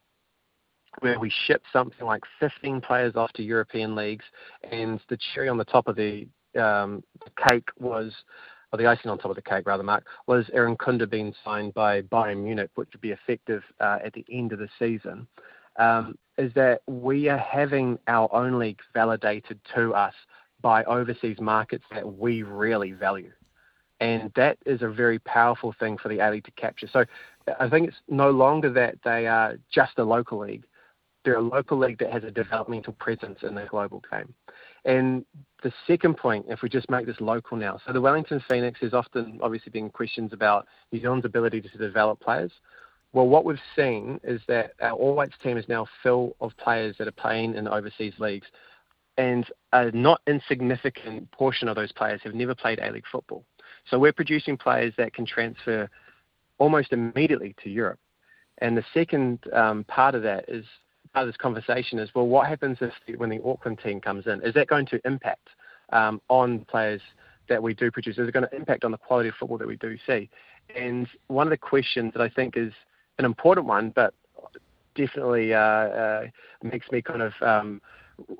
where 1.00 1.20
we 1.20 1.32
shipped 1.46 1.66
something 1.72 2.06
like 2.06 2.24
15 2.40 2.82
players 2.82 3.16
off 3.16 3.32
to 3.34 3.44
European 3.44 3.96
leagues, 3.96 4.26
and 4.72 5.00
the 5.10 5.18
cherry 5.34 5.50
on 5.50 5.58
the 5.58 5.66
top 5.66 5.88
of 5.88 5.96
the, 5.96 6.28
um, 6.60 7.04
cake 7.48 7.68
was, 7.80 8.14
or 8.72 8.78
the 8.78 8.88
icing 8.88 9.10
on 9.10 9.18
top 9.18 9.32
of 9.32 9.36
the 9.36 9.42
cake, 9.42 9.68
rather, 9.68 9.84
Mark, 9.84 10.06
was 10.28 10.50
Irankunda 10.54 11.10
being 11.10 11.34
signed 11.46 11.74
by 11.74 12.02
Bayern 12.02 12.44
Munich, 12.44 12.72
which 12.76 12.90
would 12.94 13.02
be 13.02 13.12
effective 13.12 13.64
uh, 13.80 14.00
at 14.04 14.14
the 14.14 14.26
end 14.30 14.52
of 14.52 14.60
the 14.60 14.70
season 14.80 15.28
um, 15.78 16.18
is 16.38 16.54
that 16.54 16.82
we 16.88 17.30
are 17.30 17.38
having 17.38 18.00
our 18.08 18.34
own 18.34 18.58
league 18.58 18.80
validated 18.94 19.60
to 19.76 19.94
us 19.94 20.14
by 20.62 20.84
overseas 20.86 21.40
markets 21.40 21.86
that 21.92 22.18
we 22.18 22.44
really 22.44 22.92
value. 22.92 23.32
And 24.00 24.32
that 24.36 24.58
is 24.66 24.82
a 24.82 24.90
very 24.90 25.20
powerful 25.20 25.76
thing 25.80 25.98
for 25.98 26.10
the 26.10 26.20
A 26.20 26.32
League 26.32 26.46
to 26.46 26.52
capture. 26.52 26.88
So 26.92 27.06
I 27.60 27.70
think 27.70 27.88
it's 27.88 28.02
no 28.10 28.32
longer 28.32 28.72
that 28.74 28.96
they 29.04 29.28
are 29.28 29.58
just 29.74 29.98
a 29.98 30.04
local 30.04 30.40
league. 30.40 30.64
They're 31.24 31.38
a 31.38 31.42
local 31.42 31.78
league 31.78 32.00
that 32.00 32.12
has 32.12 32.24
a 32.24 32.32
developmental 32.32 32.94
presence 32.94 33.40
in 33.44 33.54
the 33.54 33.66
global 33.66 34.02
game. 34.12 34.34
And 34.86 35.24
the 35.62 35.72
second 35.86 36.18
point, 36.18 36.48
if 36.50 36.64
we 36.64 36.70
just 36.70 36.90
make 36.90 37.06
this 37.06 37.22
local 37.22 37.58
now, 37.58 37.80
so 37.86 37.94
the 37.94 38.02
Wellington 38.02 38.44
Phoenix 38.50 38.80
has 38.82 38.96
often 38.96 39.38
obviously 39.44 39.70
been 39.70 39.92
questions 39.92 40.34
about 40.34 40.68
New 40.92 41.00
Zealand's 41.00 41.26
ability 41.26 41.62
to 41.62 41.78
develop 41.78 42.20
players. 42.20 42.52
Well, 43.14 43.28
what 43.28 43.44
we've 43.44 43.60
seen 43.76 44.20
is 44.24 44.42
that 44.48 44.72
our 44.82 44.94
All 44.94 45.16
Whites 45.16 45.36
team 45.44 45.58
is 45.58 45.68
now 45.68 45.86
full 46.02 46.36
of 46.40 46.56
players 46.58 46.96
that 46.98 47.08
are 47.08 47.12
playing 47.12 47.56
in 47.56 47.68
overseas 47.68 48.14
leagues, 48.20 48.48
and 49.18 49.46
a 49.74 49.92
not 49.92 50.22
insignificant 50.28 51.30
portion 51.32 51.68
of 51.68 51.76
those 51.76 51.92
players 51.92 52.22
have 52.24 52.34
never 52.34 52.56
played 52.56 52.80
A 52.80 52.92
League 52.92 53.04
football. 53.12 53.44
So 53.90 54.00
we're 54.00 54.14
producing 54.14 54.58
players 54.58 54.94
that 54.98 55.14
can 55.14 55.26
transfer 55.26 55.90
almost 56.58 56.94
immediately 56.94 57.56
to 57.64 57.70
Europe. 57.70 58.00
And 58.60 58.78
the 58.78 58.86
second 58.94 59.40
um, 59.54 59.84
part 59.86 60.16
of 60.16 60.24
that 60.24 60.46
is 60.48 60.64
part 61.14 61.28
of 61.28 61.34
this 61.34 61.38
conversation 61.38 62.00
is 62.00 62.10
well, 62.16 62.28
what 62.28 62.48
happens 62.48 62.78
if 62.80 62.94
when 63.18 63.30
the 63.30 63.44
Auckland 63.44 63.80
team 63.84 64.00
comes 64.00 64.28
in? 64.28 64.42
Is 64.44 64.54
that 64.54 64.68
going 64.68 64.86
to 64.88 65.02
impact 65.04 65.50
um, 65.92 66.22
on 66.30 66.66
players 66.70 67.02
that 67.50 67.62
we 67.62 67.74
do 67.74 67.92
produce? 67.92 68.18
Is 68.18 68.28
it 68.28 68.34
going 68.34 68.48
to 68.48 68.56
impact 68.56 68.86
on 68.86 68.92
the 68.92 68.98
quality 68.98 69.30
of 69.30 69.36
football 69.36 69.58
that 69.58 69.68
we 69.68 69.78
do 69.78 69.98
see? 70.08 70.30
And 70.74 71.08
one 71.28 71.48
of 71.48 71.52
the 71.52 71.58
questions 71.58 72.14
that 72.14 72.22
I 72.22 72.30
think 72.30 72.56
is 72.56 72.72
an 73.20 73.26
important 73.26 73.68
one, 73.68 73.92
but 73.96 74.14
definitely 74.96 75.54
uh, 75.54 75.60
uh, 75.60 76.28
makes 76.64 76.92
me 76.92 77.02
kind 77.02 77.22
of 77.22 77.34
um, 77.42 77.82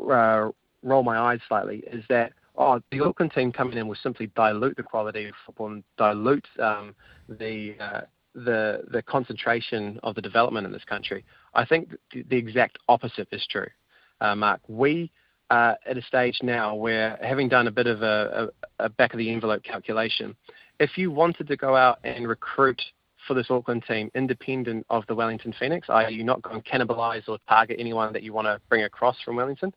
uh, 0.10 0.50
roll 0.84 1.04
my 1.04 1.18
eyes 1.18 1.40
slightly, 1.48 1.84
is 1.92 2.04
that 2.10 2.34
oh, 2.58 2.82
the 2.92 3.04
Auckland 3.04 3.32
team 3.34 3.52
coming 3.52 3.78
in 3.78 3.88
will 3.88 3.98
simply 4.02 4.28
dilute 4.36 4.78
the 4.78 4.84
quality 4.84 5.26
of 5.26 5.34
football 5.46 5.68
and 5.68 5.84
dilute 5.98 6.48
um, 6.60 6.96
the 7.30 7.76
uh, 7.80 8.02
the 8.34 8.84
the 8.92 9.02
concentration 9.02 10.00
of 10.04 10.16
the 10.16 10.22
development 10.22 10.66
in 10.66 10.72
this 10.72 10.84
country. 10.86 11.24
I 11.54 11.66
think 11.66 11.96
the, 12.14 12.38
exact 12.38 12.78
opposite 12.88 13.28
is 13.32 13.46
true, 13.50 13.68
uh, 14.22 14.36
Mark. 14.36 14.62
We 14.68 15.12
are 15.50 15.78
at 15.86 15.98
a 15.98 16.02
stage 16.02 16.40
now 16.42 16.76
where, 16.76 17.20
having 17.22 17.50
done 17.50 17.68
a 17.68 17.72
bit 17.72 17.88
of 17.88 18.02
a, 18.02 18.50
a, 18.80 18.86
a 18.86 18.90
back 18.90 19.14
of 19.14 19.18
the 19.18 19.30
envelope 19.30 19.64
calculation, 19.64 20.34
if 20.80 20.98
you 20.98 21.12
wanted 21.12 21.50
to 21.50 21.58
go 21.58 21.76
out 21.76 22.00
and 22.06 22.26
recruit 22.26 22.82
for 23.32 23.36
this 23.36 23.50
Auckland 23.50 23.82
team, 23.88 24.12
independent 24.14 24.86
of 24.90 25.06
the 25.08 25.16
Wellington 25.16 25.54
Phoenix, 25.58 25.88
i.e., 25.90 26.14
you're 26.14 26.26
not 26.26 26.42
going 26.42 26.62
to 26.62 26.70
cannibalise 26.70 27.30
or 27.30 27.38
target 27.48 27.78
anyone 27.80 28.12
that 28.12 28.24
you 28.24 28.34
want 28.34 28.46
to 28.46 28.60
bring 28.68 28.84
across 28.84 29.16
from 29.24 29.38
Wellington, 29.38 29.72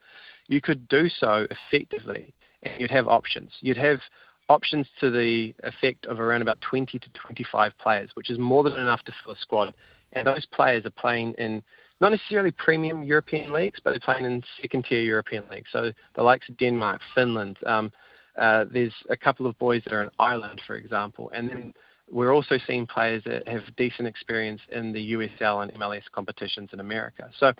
you 0.49 0.61
could 0.61 0.89
do 0.89 1.09
so 1.09 1.47
effectively 1.53 2.35
and 2.65 2.81
you'd 2.81 2.91
have 2.91 3.07
options. 3.07 3.53
You'd 3.61 3.77
have 3.77 4.01
options 4.49 4.89
to 4.99 5.09
the 5.09 5.55
effect 5.63 6.05
of 6.07 6.19
around 6.19 6.43
about 6.43 6.61
20 6.63 6.99
to 6.99 7.09
25 7.11 7.79
players, 7.79 8.11
which 8.15 8.29
is 8.29 8.41
more 8.41 8.65
than 8.65 8.73
enough 8.73 9.05
to 9.05 9.13
fill 9.23 9.35
a 9.35 9.39
squad. 9.39 9.73
And 10.15 10.27
those 10.27 10.47
players 10.47 10.85
are 10.85 10.91
playing 10.91 11.35
in 11.39 11.63
not 12.01 12.11
necessarily 12.11 12.51
premium 12.51 13.05
European 13.05 13.53
leagues, 13.53 13.79
but 13.85 13.91
they're 13.91 14.01
playing 14.01 14.25
in 14.25 14.43
second 14.61 14.87
tier 14.89 15.01
European 15.01 15.45
leagues. 15.49 15.69
So 15.73 15.93
the 16.17 16.23
likes 16.25 16.49
of 16.49 16.57
Denmark, 16.57 17.01
Finland, 17.15 17.59
um, 17.67 17.93
uh, 18.37 18.65
there's 18.73 18.95
a 19.11 19.17
couple 19.17 19.47
of 19.47 19.57
boys 19.61 19.81
that 19.85 19.93
are 19.93 20.03
in 20.03 20.11
Ireland, 20.19 20.61
for 20.67 20.75
example, 20.75 21.31
and 21.33 21.49
then 21.49 21.75
we're 22.11 22.35
also 22.35 22.59
seeing 22.67 22.87
players 22.87 23.23
that 23.25 23.47
have 23.49 23.63
decent 23.77 24.07
experience 24.07 24.61
in 24.71 24.93
the 24.93 25.13
USL 25.13 25.63
and 25.63 25.73
MLS 25.75 26.03
competitions 26.13 26.71
in 26.73 26.81
America. 26.81 27.31
So, 27.39 27.53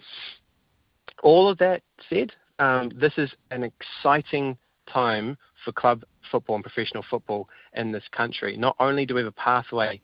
all 1.23 1.49
of 1.49 1.59
that 1.59 1.83
said, 2.09 2.33
um, 2.59 2.91
this 2.95 3.13
is 3.17 3.31
an 3.51 3.63
exciting 3.63 4.57
time 4.93 5.37
for 5.65 5.73
club 5.73 6.05
football 6.31 6.57
and 6.57 6.65
professional 6.65 7.05
football 7.09 7.49
in 7.75 7.93
this 7.93 8.05
country. 8.13 8.57
Not 8.57 8.77
only 8.79 9.07
do 9.07 9.15
we 9.15 9.21
have 9.21 9.29
a 9.29 9.33
pathway 9.33 10.01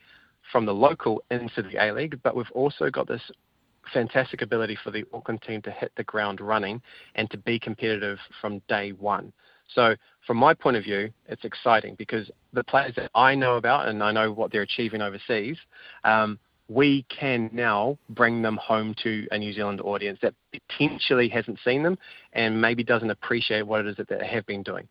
from 0.50 0.66
the 0.66 0.74
local 0.74 1.22
into 1.30 1.62
the 1.62 1.76
A 1.82 1.92
League, 1.92 2.20
but 2.22 2.34
we've 2.34 2.50
also 2.52 2.90
got 2.90 3.06
this 3.06 3.22
fantastic 3.92 4.42
ability 4.42 4.76
for 4.82 4.90
the 4.90 5.04
Auckland 5.12 5.42
team 5.42 5.62
to 5.62 5.70
hit 5.70 5.92
the 5.96 6.04
ground 6.04 6.40
running 6.40 6.80
and 7.14 7.30
to 7.30 7.38
be 7.38 7.58
competitive 7.58 8.18
from 8.40 8.60
day 8.68 8.92
one. 8.92 9.32
So, 9.74 9.94
from 10.26 10.36
my 10.36 10.54
point 10.54 10.76
of 10.76 10.84
view, 10.84 11.10
it's 11.28 11.44
exciting 11.44 11.94
because 11.96 12.30
the 12.52 12.62
players 12.64 12.94
that 12.96 13.10
I 13.14 13.34
know 13.34 13.56
about 13.56 13.88
and 13.88 14.02
I 14.02 14.12
know 14.12 14.30
what 14.32 14.52
they're 14.52 14.62
achieving 14.62 15.00
overseas, 15.00 15.56
um, 16.04 16.38
we 16.68 17.04
can 17.08 17.50
now 17.52 17.98
bring 18.10 18.42
them 18.42 18.56
home 18.56 18.94
to 19.02 19.26
a 19.32 19.38
New 19.38 19.52
Zealand 19.52 19.80
audience 19.80 20.20
that 20.22 20.34
potentially 20.52 21.28
hasn't 21.28 21.58
seen 21.64 21.82
them 21.82 21.98
and 22.32 22.60
maybe 22.60 22.84
doesn't 22.84 23.10
appreciate 23.10 23.62
what 23.62 23.80
it 23.80 23.88
is 23.88 23.96
that 23.96 24.08
they 24.08 24.24
have 24.24 24.46
been 24.46 24.62
doing. 24.62 24.86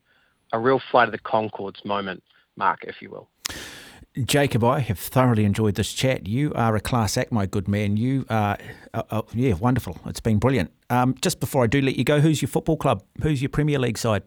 A 0.52 0.58
real 0.58 0.80
flight 0.90 1.08
of 1.08 1.12
the 1.12 1.18
Conchords 1.18 1.82
moment, 1.84 2.22
Mark, 2.56 2.80
if 2.82 2.96
you 3.00 3.10
will. 3.10 3.28
Jacob, 4.24 4.64
I 4.64 4.80
have 4.80 4.98
thoroughly 4.98 5.44
enjoyed 5.44 5.76
this 5.76 5.92
chat. 5.92 6.26
You 6.26 6.52
are 6.54 6.74
a 6.74 6.80
class 6.80 7.16
act, 7.16 7.30
my 7.30 7.46
good 7.46 7.68
man. 7.68 7.96
You 7.96 8.26
are, 8.28 8.58
uh, 8.92 9.02
uh, 9.08 9.22
yeah, 9.32 9.54
wonderful. 9.54 9.96
It's 10.06 10.20
been 10.20 10.38
brilliant. 10.38 10.72
Um, 10.90 11.14
just 11.22 11.38
before 11.38 11.62
I 11.62 11.68
do 11.68 11.80
let 11.80 11.96
you 11.96 12.04
go, 12.04 12.20
who's 12.20 12.42
your 12.42 12.48
football 12.48 12.76
club? 12.76 13.04
Who's 13.22 13.40
your 13.40 13.50
Premier 13.50 13.78
League 13.78 13.96
side? 13.96 14.24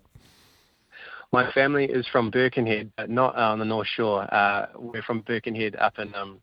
My 1.34 1.52
family 1.52 1.86
is 1.86 2.06
from 2.08 2.30
Birkenhead, 2.30 2.91
but 2.96 3.10
not 3.10 3.36
on 3.36 3.58
the 3.58 3.65
North 3.65 3.88
Shore. 3.88 4.32
Uh, 4.32 4.67
we're 4.76 5.02
from 5.02 5.22
Birkenhead 5.22 5.76
up 5.78 5.98
in 5.98 6.13
um, 6.13 6.38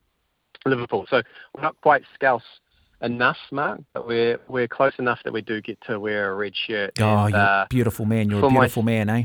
Liverpool. 0.67 1.07
So 1.09 1.23
we're 1.55 1.63
not 1.63 1.81
quite 1.81 2.03
Scouse 2.13 2.43
enough, 3.01 3.37
Mark, 3.53 3.81
but 3.95 4.09
we're 4.09 4.41
we're 4.49 4.67
close 4.67 4.93
enough 4.99 5.21
that 5.25 5.33
we 5.33 5.43
do 5.43 5.61
get 5.61 5.81
to 5.83 6.01
wear 6.01 6.33
a 6.33 6.35
red 6.35 6.55
shirt. 6.57 6.91
Oh, 6.99 7.25
and, 7.25 7.31
you're 7.33 7.41
uh, 7.41 7.63
a 7.63 7.67
beautiful 7.71 8.05
man. 8.05 8.29
You're 8.29 8.45
a 8.45 8.49
beautiful 8.49 8.83
my, 8.83 9.05
man, 9.05 9.11
eh? 9.11 9.25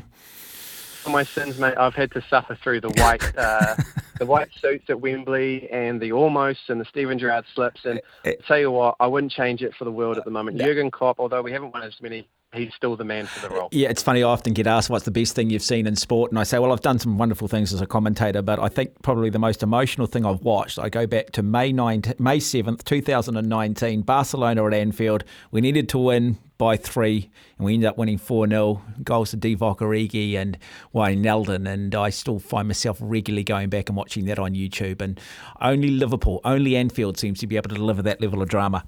For 1.01 1.09
my 1.09 1.23
sins, 1.23 1.57
mate, 1.57 1.73
I've 1.79 1.95
had 1.95 2.11
to 2.11 2.23
suffer 2.29 2.55
through 2.61 2.81
the 2.81 2.89
white 2.89 3.35
uh, 3.35 3.75
the 4.19 4.27
white 4.27 4.49
suits 4.61 4.85
at 4.89 5.01
Wembley 5.01 5.67
and 5.71 5.99
the 5.99 6.11
almost 6.11 6.69
and 6.69 6.79
the 6.79 6.85
Steven 6.85 7.17
Gerrard 7.17 7.43
slips. 7.55 7.81
And 7.85 7.97
it, 7.97 8.05
eh, 8.23 8.33
tell 8.47 8.59
you 8.59 8.69
what, 8.69 8.97
I 8.99 9.07
wouldn't 9.07 9.31
change 9.31 9.63
it 9.63 9.73
for 9.73 9.85
the 9.85 9.91
world 9.91 10.19
at 10.19 10.25
the 10.25 10.31
moment. 10.31 10.57
No. 10.57 10.65
Jurgen 10.65 10.91
Klopp, 10.91 11.19
although 11.19 11.41
we 11.41 11.51
haven't 11.51 11.73
won 11.73 11.81
as 11.81 11.95
many 12.01 12.27
he's 12.55 12.73
still 12.73 12.95
the 12.95 13.03
man 13.03 13.25
for 13.25 13.47
the 13.47 13.53
role. 13.53 13.69
Yeah, 13.71 13.89
it's 13.89 14.01
funny. 14.01 14.23
I 14.23 14.27
often 14.27 14.53
get 14.53 14.67
asked 14.67 14.89
what's 14.89 15.05
the 15.05 15.11
best 15.11 15.35
thing 15.35 15.49
you've 15.49 15.61
seen 15.61 15.87
in 15.87 15.95
sport, 15.95 16.31
and 16.31 16.39
I 16.39 16.43
say, 16.43 16.59
well, 16.59 16.71
I've 16.71 16.81
done 16.81 16.99
some 16.99 17.17
wonderful 17.17 17.47
things 17.47 17.73
as 17.73 17.81
a 17.81 17.85
commentator, 17.85 18.41
but 18.41 18.59
I 18.59 18.67
think 18.67 19.01
probably 19.01 19.29
the 19.29 19.39
most 19.39 19.63
emotional 19.63 20.07
thing 20.07 20.25
I've 20.25 20.41
watched. 20.41 20.79
I 20.79 20.89
go 20.89 21.05
back 21.05 21.31
to 21.31 21.43
May 21.43 21.71
9th, 21.71 22.19
May 22.19 22.39
seventh, 22.39 22.83
two 22.85 23.01
thousand 23.01 23.37
and 23.37 23.47
nineteen, 23.47 24.01
Barcelona 24.01 24.65
at 24.65 24.73
Anfield. 24.73 25.23
We 25.51 25.61
needed 25.61 25.89
to 25.89 25.97
win 25.97 26.37
by 26.57 26.77
three, 26.77 27.29
and 27.57 27.65
we 27.65 27.73
ended 27.73 27.89
up 27.89 27.97
winning 27.97 28.17
4 28.17 28.47
0. 28.47 28.81
Goals 29.03 29.31
to 29.31 29.37
Divock 29.37 29.77
Origi 29.79 30.35
and 30.35 30.57
Wijnaldum, 30.93 31.67
and 31.67 31.93
I 31.93 32.09
still 32.09 32.39
find 32.39 32.67
myself 32.67 32.97
regularly 33.01 33.43
going 33.43 33.69
back 33.69 33.89
and 33.89 33.97
watching 33.97 34.25
that 34.25 34.39
on 34.39 34.53
YouTube. 34.53 35.01
And 35.01 35.19
only 35.61 35.89
Liverpool, 35.89 36.41
only 36.43 36.75
Anfield 36.75 37.17
seems 37.17 37.39
to 37.39 37.47
be 37.47 37.57
able 37.57 37.69
to 37.69 37.75
deliver 37.75 38.01
that 38.03 38.21
level 38.21 38.41
of 38.41 38.49
drama. 38.49 38.85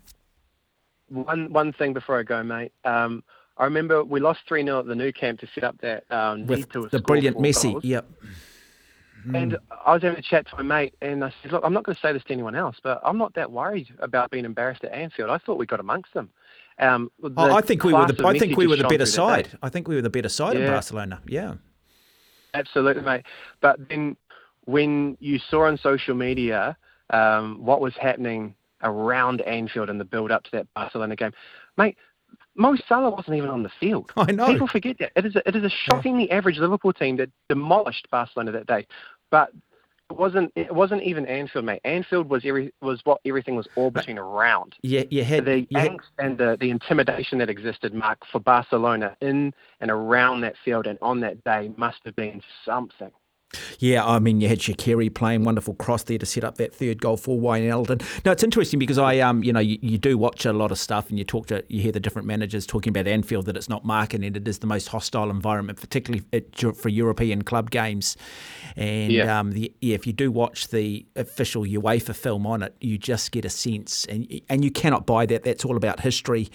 One 1.09 1.51
one 1.51 1.73
thing 1.73 1.93
before 1.93 2.19
I 2.19 2.23
go, 2.23 2.43
mate. 2.43 2.73
Um, 2.83 3.23
I 3.57 3.63
remember 3.63 4.03
we 4.03 4.19
lost 4.19 4.41
3 4.47 4.63
0 4.63 4.79
at 4.79 4.85
the 4.85 4.95
Nou 4.95 5.11
Camp 5.11 5.39
to 5.39 5.47
set 5.53 5.63
up 5.63 5.79
that 5.81 6.09
um, 6.11 6.45
With 6.45 6.69
the 6.69 7.01
brilliant 7.05 7.37
Messi. 7.37 7.71
Goals. 7.73 7.83
Yep. 7.83 8.11
And. 9.33 9.57
I 9.85 9.93
was 9.93 10.01
having 10.01 10.19
a 10.19 10.21
chat 10.21 10.47
to 10.49 10.55
my 10.57 10.63
mate, 10.63 10.95
and 11.01 11.23
I 11.23 11.33
said, 11.41 11.53
"Look, 11.53 11.63
I'm 11.63 11.71
not 11.71 11.83
going 11.85 11.95
to 11.95 12.01
say 12.01 12.11
this 12.11 12.23
to 12.25 12.33
anyone 12.33 12.55
else, 12.55 12.75
but 12.83 12.99
I'm 13.05 13.17
not 13.17 13.33
that 13.35 13.49
worried 13.49 13.87
about 13.99 14.31
being 14.31 14.43
embarrassed 14.43 14.83
at 14.83 14.91
Anfield. 14.91 15.29
I 15.29 15.37
thought 15.37 15.57
we 15.57 15.65
got 15.65 15.79
amongst 15.79 16.13
them." 16.13 16.29
Um, 16.79 17.09
the 17.21 17.31
oh, 17.37 17.55
I 17.55 17.61
think 17.61 17.83
we 17.83 17.93
were 17.93 18.05
the 18.05 18.27
I 18.27 18.37
think 18.37 18.57
we 18.57 18.67
were 18.67 18.75
the 18.75 18.87
better 18.87 19.05
side. 19.05 19.57
I 19.63 19.69
think 19.69 19.87
we 19.87 19.95
were 19.95 20.01
the 20.01 20.09
better 20.09 20.29
side 20.29 20.55
yeah. 20.57 20.65
in 20.65 20.71
Barcelona. 20.71 21.21
Yeah, 21.25 21.55
absolutely, 22.53 23.03
mate. 23.03 23.23
But 23.61 23.87
then 23.89 24.17
when 24.65 25.17
you 25.19 25.39
saw 25.39 25.65
on 25.65 25.77
social 25.77 26.13
media 26.13 26.77
um, 27.09 27.63
what 27.63 27.79
was 27.79 27.93
happening 27.95 28.53
around 28.83 29.41
Anfield 29.41 29.89
in 29.89 29.97
the 29.97 30.05
build 30.05 30.31
up 30.31 30.43
to 30.43 30.51
that 30.51 30.67
Barcelona 30.73 31.15
game, 31.15 31.31
mate, 31.77 31.97
Mo 32.57 32.75
Salah 32.87 33.11
wasn't 33.11 33.37
even 33.37 33.49
on 33.49 33.63
the 33.63 33.71
field. 33.79 34.11
I 34.17 34.31
know. 34.31 34.47
People 34.47 34.67
forget 34.67 34.97
that. 34.99 35.11
It 35.15 35.25
is 35.25 35.35
a, 35.35 35.47
it 35.47 35.55
is 35.55 35.63
a 35.63 35.69
shockingly 35.69 36.27
yeah. 36.27 36.35
average 36.35 36.57
Liverpool 36.57 36.91
team 36.91 37.17
that 37.17 37.29
demolished 37.49 38.07
Barcelona 38.11 38.51
that 38.51 38.67
day. 38.67 38.87
But 39.29 39.51
it 40.09 40.17
wasn't 40.17 40.51
it 40.55 40.73
wasn't 40.73 41.03
even 41.03 41.25
Anfield, 41.25 41.65
mate. 41.65 41.81
Anfield 41.83 42.29
was 42.29 42.43
every 42.45 42.73
was 42.81 43.01
what 43.03 43.19
everything 43.25 43.55
was 43.55 43.67
orbiting 43.75 44.17
around. 44.17 44.75
Yeah, 44.81 45.03
you 45.09 45.23
had 45.23 45.45
the 45.45 45.67
you 45.69 45.77
angst 45.77 45.99
had... 46.17 46.25
and 46.25 46.37
the, 46.37 46.57
the 46.59 46.69
intimidation 46.69 47.37
that 47.39 47.49
existed, 47.49 47.93
Mark, 47.93 48.19
for 48.31 48.39
Barcelona 48.39 49.15
in 49.21 49.53
and 49.81 49.91
around 49.91 50.41
that 50.41 50.55
field 50.63 50.87
and 50.87 50.97
on 51.01 51.19
that 51.21 51.43
day 51.43 51.71
must 51.77 51.99
have 52.05 52.15
been 52.15 52.41
something. 52.65 53.11
Yeah, 53.79 54.05
I 54.05 54.19
mean, 54.19 54.41
you 54.41 54.49
had 54.49 54.59
Shaqiri 54.59 55.13
playing 55.13 55.45
wonderful 55.45 55.73
cross 55.75 56.03
there 56.03 56.17
to 56.17 56.25
set 56.25 56.43
up 56.43 56.57
that 56.57 56.75
third 56.75 57.01
goal 57.01 57.15
for 57.15 57.39
Wijnaldum. 57.39 58.03
Now 58.25 58.33
it's 58.33 58.43
interesting 58.43 58.77
because 58.77 58.97
I, 58.97 59.19
um, 59.19 59.41
you 59.41 59.53
know, 59.53 59.61
you, 59.61 59.77
you, 59.81 59.97
do 59.97 60.17
watch 60.17 60.45
a 60.45 60.51
lot 60.51 60.69
of 60.71 60.77
stuff 60.77 61.09
and 61.09 61.17
you 61.17 61.23
talk 61.23 61.47
to, 61.47 61.63
you 61.69 61.81
hear 61.81 61.93
the 61.93 61.99
different 61.99 62.27
managers 62.27 62.65
talking 62.65 62.91
about 62.91 63.07
Anfield 63.07 63.45
that 63.45 63.55
it's 63.55 63.69
not 63.69 63.85
marketing, 63.85 64.35
it 64.35 64.47
is 64.47 64.59
the 64.59 64.67
most 64.67 64.89
hostile 64.89 65.29
environment, 65.29 65.79
particularly 65.79 66.25
for 66.73 66.89
European 66.89 67.43
club 67.43 67.71
games. 67.71 68.17
And 68.75 69.13
yeah. 69.13 69.39
Um, 69.39 69.51
the, 69.51 69.73
yeah, 69.79 69.95
if 69.95 70.05
you 70.05 70.13
do 70.13 70.29
watch 70.29 70.67
the 70.67 71.05
official 71.15 71.63
UEFA 71.63 72.15
film 72.15 72.45
on 72.45 72.63
it, 72.63 72.75
you 72.81 72.97
just 72.97 73.31
get 73.31 73.45
a 73.45 73.49
sense, 73.49 74.05
and 74.05 74.41
and 74.49 74.63
you 74.63 74.71
cannot 74.71 75.05
buy 75.05 75.25
that. 75.25 75.43
That's 75.43 75.65
all 75.65 75.77
about 75.77 76.01
history, 76.01 76.49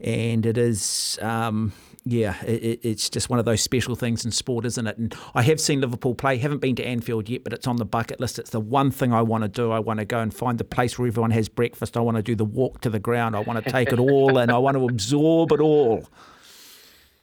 and 0.00 0.44
it 0.46 0.58
is. 0.58 1.18
Um, 1.22 1.72
yeah, 2.06 2.42
it, 2.44 2.80
it's 2.82 3.08
just 3.08 3.30
one 3.30 3.38
of 3.38 3.46
those 3.46 3.62
special 3.62 3.94
things 3.94 4.24
in 4.24 4.30
sport, 4.30 4.66
isn't 4.66 4.86
it? 4.86 4.98
And 4.98 5.14
I 5.34 5.42
have 5.42 5.58
seen 5.58 5.80
Liverpool 5.80 6.14
play. 6.14 6.36
Haven't 6.36 6.58
been 6.58 6.76
to 6.76 6.84
Anfield 6.84 7.30
yet, 7.30 7.44
but 7.44 7.54
it's 7.54 7.66
on 7.66 7.76
the 7.76 7.86
bucket 7.86 8.20
list. 8.20 8.38
It's 8.38 8.50
the 8.50 8.60
one 8.60 8.90
thing 8.90 9.14
I 9.14 9.22
want 9.22 9.42
to 9.42 9.48
do. 9.48 9.72
I 9.72 9.78
want 9.78 10.00
to 10.00 10.04
go 10.04 10.20
and 10.20 10.32
find 10.32 10.58
the 10.58 10.64
place 10.64 10.98
where 10.98 11.08
everyone 11.08 11.30
has 11.30 11.48
breakfast. 11.48 11.96
I 11.96 12.00
want 12.00 12.18
to 12.18 12.22
do 12.22 12.34
the 12.34 12.44
walk 12.44 12.82
to 12.82 12.90
the 12.90 12.98
ground. 12.98 13.34
I 13.34 13.40
want 13.40 13.64
to 13.64 13.70
take 13.70 13.90
it 13.90 13.98
all 13.98 14.36
and 14.36 14.52
I 14.52 14.58
want 14.58 14.76
to 14.76 14.86
absorb 14.86 15.52
it 15.52 15.60
all. 15.60 16.06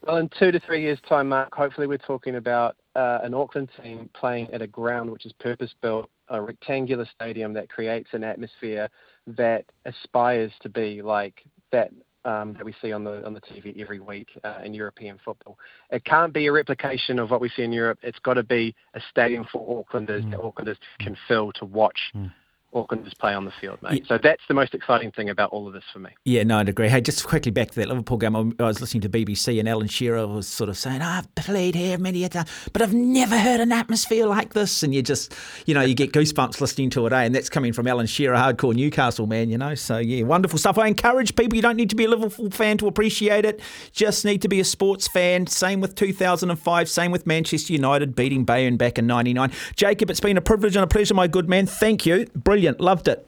Well, 0.07 0.17
in 0.17 0.29
two 0.29 0.51
to 0.51 0.59
three 0.59 0.81
years' 0.81 0.99
time, 1.07 1.29
Mark, 1.29 1.53
hopefully 1.53 1.85
we're 1.85 1.99
talking 1.99 2.35
about 2.35 2.75
uh, 2.95 3.19
an 3.21 3.35
Auckland 3.35 3.69
team 3.83 4.09
playing 4.15 4.51
at 4.51 4.63
a 4.63 4.67
ground 4.67 5.11
which 5.11 5.27
is 5.27 5.33
purpose 5.33 5.75
built, 5.79 6.09
a 6.29 6.41
rectangular 6.41 7.07
stadium 7.13 7.53
that 7.53 7.69
creates 7.69 8.09
an 8.13 8.23
atmosphere 8.23 8.89
that 9.27 9.65
aspires 9.85 10.51
to 10.61 10.69
be 10.69 11.03
like 11.03 11.43
that 11.71 11.91
um, 12.25 12.53
that 12.53 12.65
we 12.65 12.73
see 12.81 12.91
on 12.91 13.03
the 13.03 13.25
on 13.25 13.33
the 13.33 13.41
TV 13.41 13.79
every 13.81 13.99
week 13.99 14.27
uh, 14.43 14.59
in 14.63 14.73
European 14.73 15.19
football. 15.23 15.57
It 15.89 16.03
can't 16.05 16.33
be 16.33 16.47
a 16.47 16.51
replication 16.51 17.19
of 17.19 17.31
what 17.31 17.41
we 17.41 17.49
see 17.49 17.63
in 17.63 17.71
Europe. 17.71 17.99
It's 18.01 18.19
got 18.19 18.35
to 18.35 18.43
be 18.43 18.75
a 18.93 19.01
stadium 19.09 19.45
for 19.51 19.83
Aucklanders 19.83 20.23
mm. 20.23 20.31
that 20.31 20.39
Aucklanders 20.39 20.77
can 20.99 21.17
fill 21.27 21.51
to 21.53 21.65
watch 21.65 22.11
mm. 22.15 22.31
Aucklanders 22.73 23.17
play 23.17 23.33
on 23.33 23.45
the 23.45 23.51
field, 23.59 23.79
mate. 23.81 24.03
Yeah. 24.03 24.07
So 24.07 24.19
that's 24.21 24.41
the 24.47 24.53
most 24.53 24.73
exciting 24.73 25.11
thing 25.11 25.29
about 25.29 25.51
all 25.51 25.67
of 25.67 25.73
this 25.73 25.83
for 25.91 25.99
me. 25.99 26.11
Yeah, 26.23 26.43
no, 26.43 26.59
I'd 26.59 26.69
agree. 26.69 26.87
Hey, 26.87 27.01
just 27.01 27.27
quickly 27.27 27.51
back 27.51 27.71
to 27.71 27.79
that 27.79 27.89
Liverpool 27.89 28.17
game. 28.17 28.35
I 28.35 28.63
was 28.63 28.79
listening 28.79 29.01
to 29.01 29.09
BBC 29.09 29.59
and 29.59 29.67
Alan 29.67 29.87
Shearer 29.87 30.25
was 30.25 30.47
sort 30.47 30.69
of 30.69 30.77
saying, 30.77 31.01
oh, 31.01 31.05
I've 31.05 31.35
played 31.35 31.75
here 31.75 31.97
many 31.97 32.23
a 32.23 32.29
time, 32.29 32.45
but 32.71 32.81
I've 32.81 32.93
never 32.93 33.37
heard 33.37 33.59
an 33.59 33.71
atmosphere 33.71 34.25
like 34.25 34.53
this. 34.53 34.83
And 34.83 34.95
you 34.95 35.01
just, 35.01 35.35
you 35.65 35.73
know, 35.73 35.81
you 35.81 35.95
get 35.95 36.13
goosebumps 36.13 36.61
listening 36.61 36.89
to 36.91 37.05
it, 37.07 37.13
eh? 37.13 37.23
And 37.23 37.35
that's 37.35 37.49
coming 37.49 37.73
from 37.73 37.87
Alan 37.87 38.07
Shearer, 38.07 38.35
hardcore 38.35 38.73
Newcastle 38.73 39.27
man, 39.27 39.49
you 39.49 39.57
know. 39.57 39.75
So, 39.75 39.97
yeah, 39.97 40.23
wonderful 40.23 40.57
stuff. 40.57 40.77
I 40.77 40.87
encourage 40.87 41.35
people, 41.35 41.57
you 41.57 41.61
don't 41.61 41.77
need 41.77 41.89
to 41.89 41.95
be 41.95 42.05
a 42.05 42.09
Liverpool 42.09 42.51
fan 42.51 42.77
to 42.77 42.87
appreciate 42.87 43.43
it. 43.43 43.59
Just 43.91 44.23
need 44.23 44.41
to 44.43 44.47
be 44.47 44.61
a 44.61 44.65
sports 44.65 45.09
fan. 45.09 45.47
Same 45.47 45.81
with 45.81 45.95
2005, 45.95 46.89
same 46.89 47.11
with 47.11 47.27
Manchester 47.27 47.73
United 47.73 48.15
beating 48.15 48.45
Bayern 48.45 48.77
back 48.77 48.97
in 48.97 49.07
99. 49.07 49.51
Jacob, 49.75 50.09
it's 50.09 50.21
been 50.21 50.37
a 50.37 50.41
privilege 50.41 50.77
and 50.77 50.83
a 50.83 50.87
pleasure, 50.87 51.13
my 51.13 51.27
good 51.27 51.49
man. 51.49 51.65
Thank 51.65 52.05
you. 52.05 52.27
Brilliant 52.33 52.60
brilliant. 52.61 52.81
Loved 52.81 53.07
it. 53.07 53.27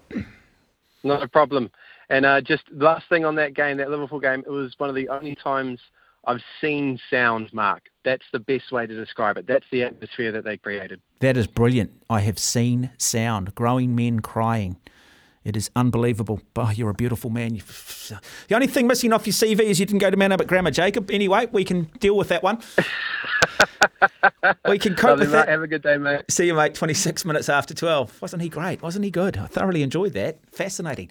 Not 1.03 1.23
a 1.23 1.27
problem. 1.27 1.71
And 2.09 2.25
uh, 2.25 2.41
just 2.41 2.63
last 2.71 3.07
thing 3.09 3.25
on 3.25 3.35
that 3.35 3.55
game, 3.55 3.77
that 3.77 3.89
Liverpool 3.89 4.19
game, 4.19 4.43
it 4.45 4.49
was 4.49 4.73
one 4.77 4.89
of 4.89 4.95
the 4.95 5.09
only 5.09 5.35
times 5.35 5.79
I've 6.25 6.41
seen 6.61 6.99
sound, 7.09 7.51
Mark. 7.53 7.83
That's 8.05 8.23
the 8.31 8.39
best 8.39 8.71
way 8.71 8.85
to 8.85 8.95
describe 8.95 9.37
it. 9.37 9.47
That's 9.47 9.65
the 9.71 9.83
atmosphere 9.83 10.31
that 10.31 10.43
they 10.43 10.57
created. 10.57 11.01
That 11.19 11.37
is 11.37 11.47
brilliant. 11.47 11.91
I 12.09 12.21
have 12.21 12.37
seen 12.37 12.91
sound. 12.97 13.55
Growing 13.55 13.95
men 13.95 14.19
crying. 14.19 14.77
It 15.43 15.57
is 15.57 15.69
unbelievable. 15.75 16.39
Oh, 16.55 16.71
you're 16.73 16.89
a 16.89 16.93
beautiful 16.93 17.29
man. 17.29 17.61
The 18.47 18.55
only 18.55 18.67
thing 18.67 18.87
missing 18.87 19.11
off 19.11 19.27
your 19.27 19.33
CV 19.33 19.59
is 19.61 19.79
you 19.79 19.85
didn't 19.85 19.99
go 19.99 20.09
to 20.09 20.15
Mount 20.15 20.31
Albert 20.31 20.47
Grammar, 20.47 20.71
Jacob. 20.71 21.11
Anyway, 21.11 21.47
we 21.51 21.65
can 21.65 21.83
deal 21.99 22.15
with 22.15 22.29
that 22.29 22.43
one. 22.43 22.59
we 24.67 24.79
can 24.79 24.95
cope 24.95 25.11
Lovely, 25.11 25.25
with 25.25 25.31
that. 25.33 25.49
Have 25.49 25.61
a 25.61 25.67
good 25.67 25.81
day, 25.81 25.97
mate. 25.97 26.21
See 26.29 26.47
you, 26.47 26.53
mate. 26.53 26.75
26 26.75 27.25
minutes 27.25 27.49
after 27.49 27.73
12. 27.73 28.21
Wasn't 28.21 28.41
he 28.41 28.47
great? 28.47 28.81
Wasn't 28.81 29.03
he 29.03 29.11
good? 29.11 29.37
I 29.37 29.47
thoroughly 29.47 29.83
enjoyed 29.83 30.13
that. 30.13 30.39
Fascinating. 30.51 31.09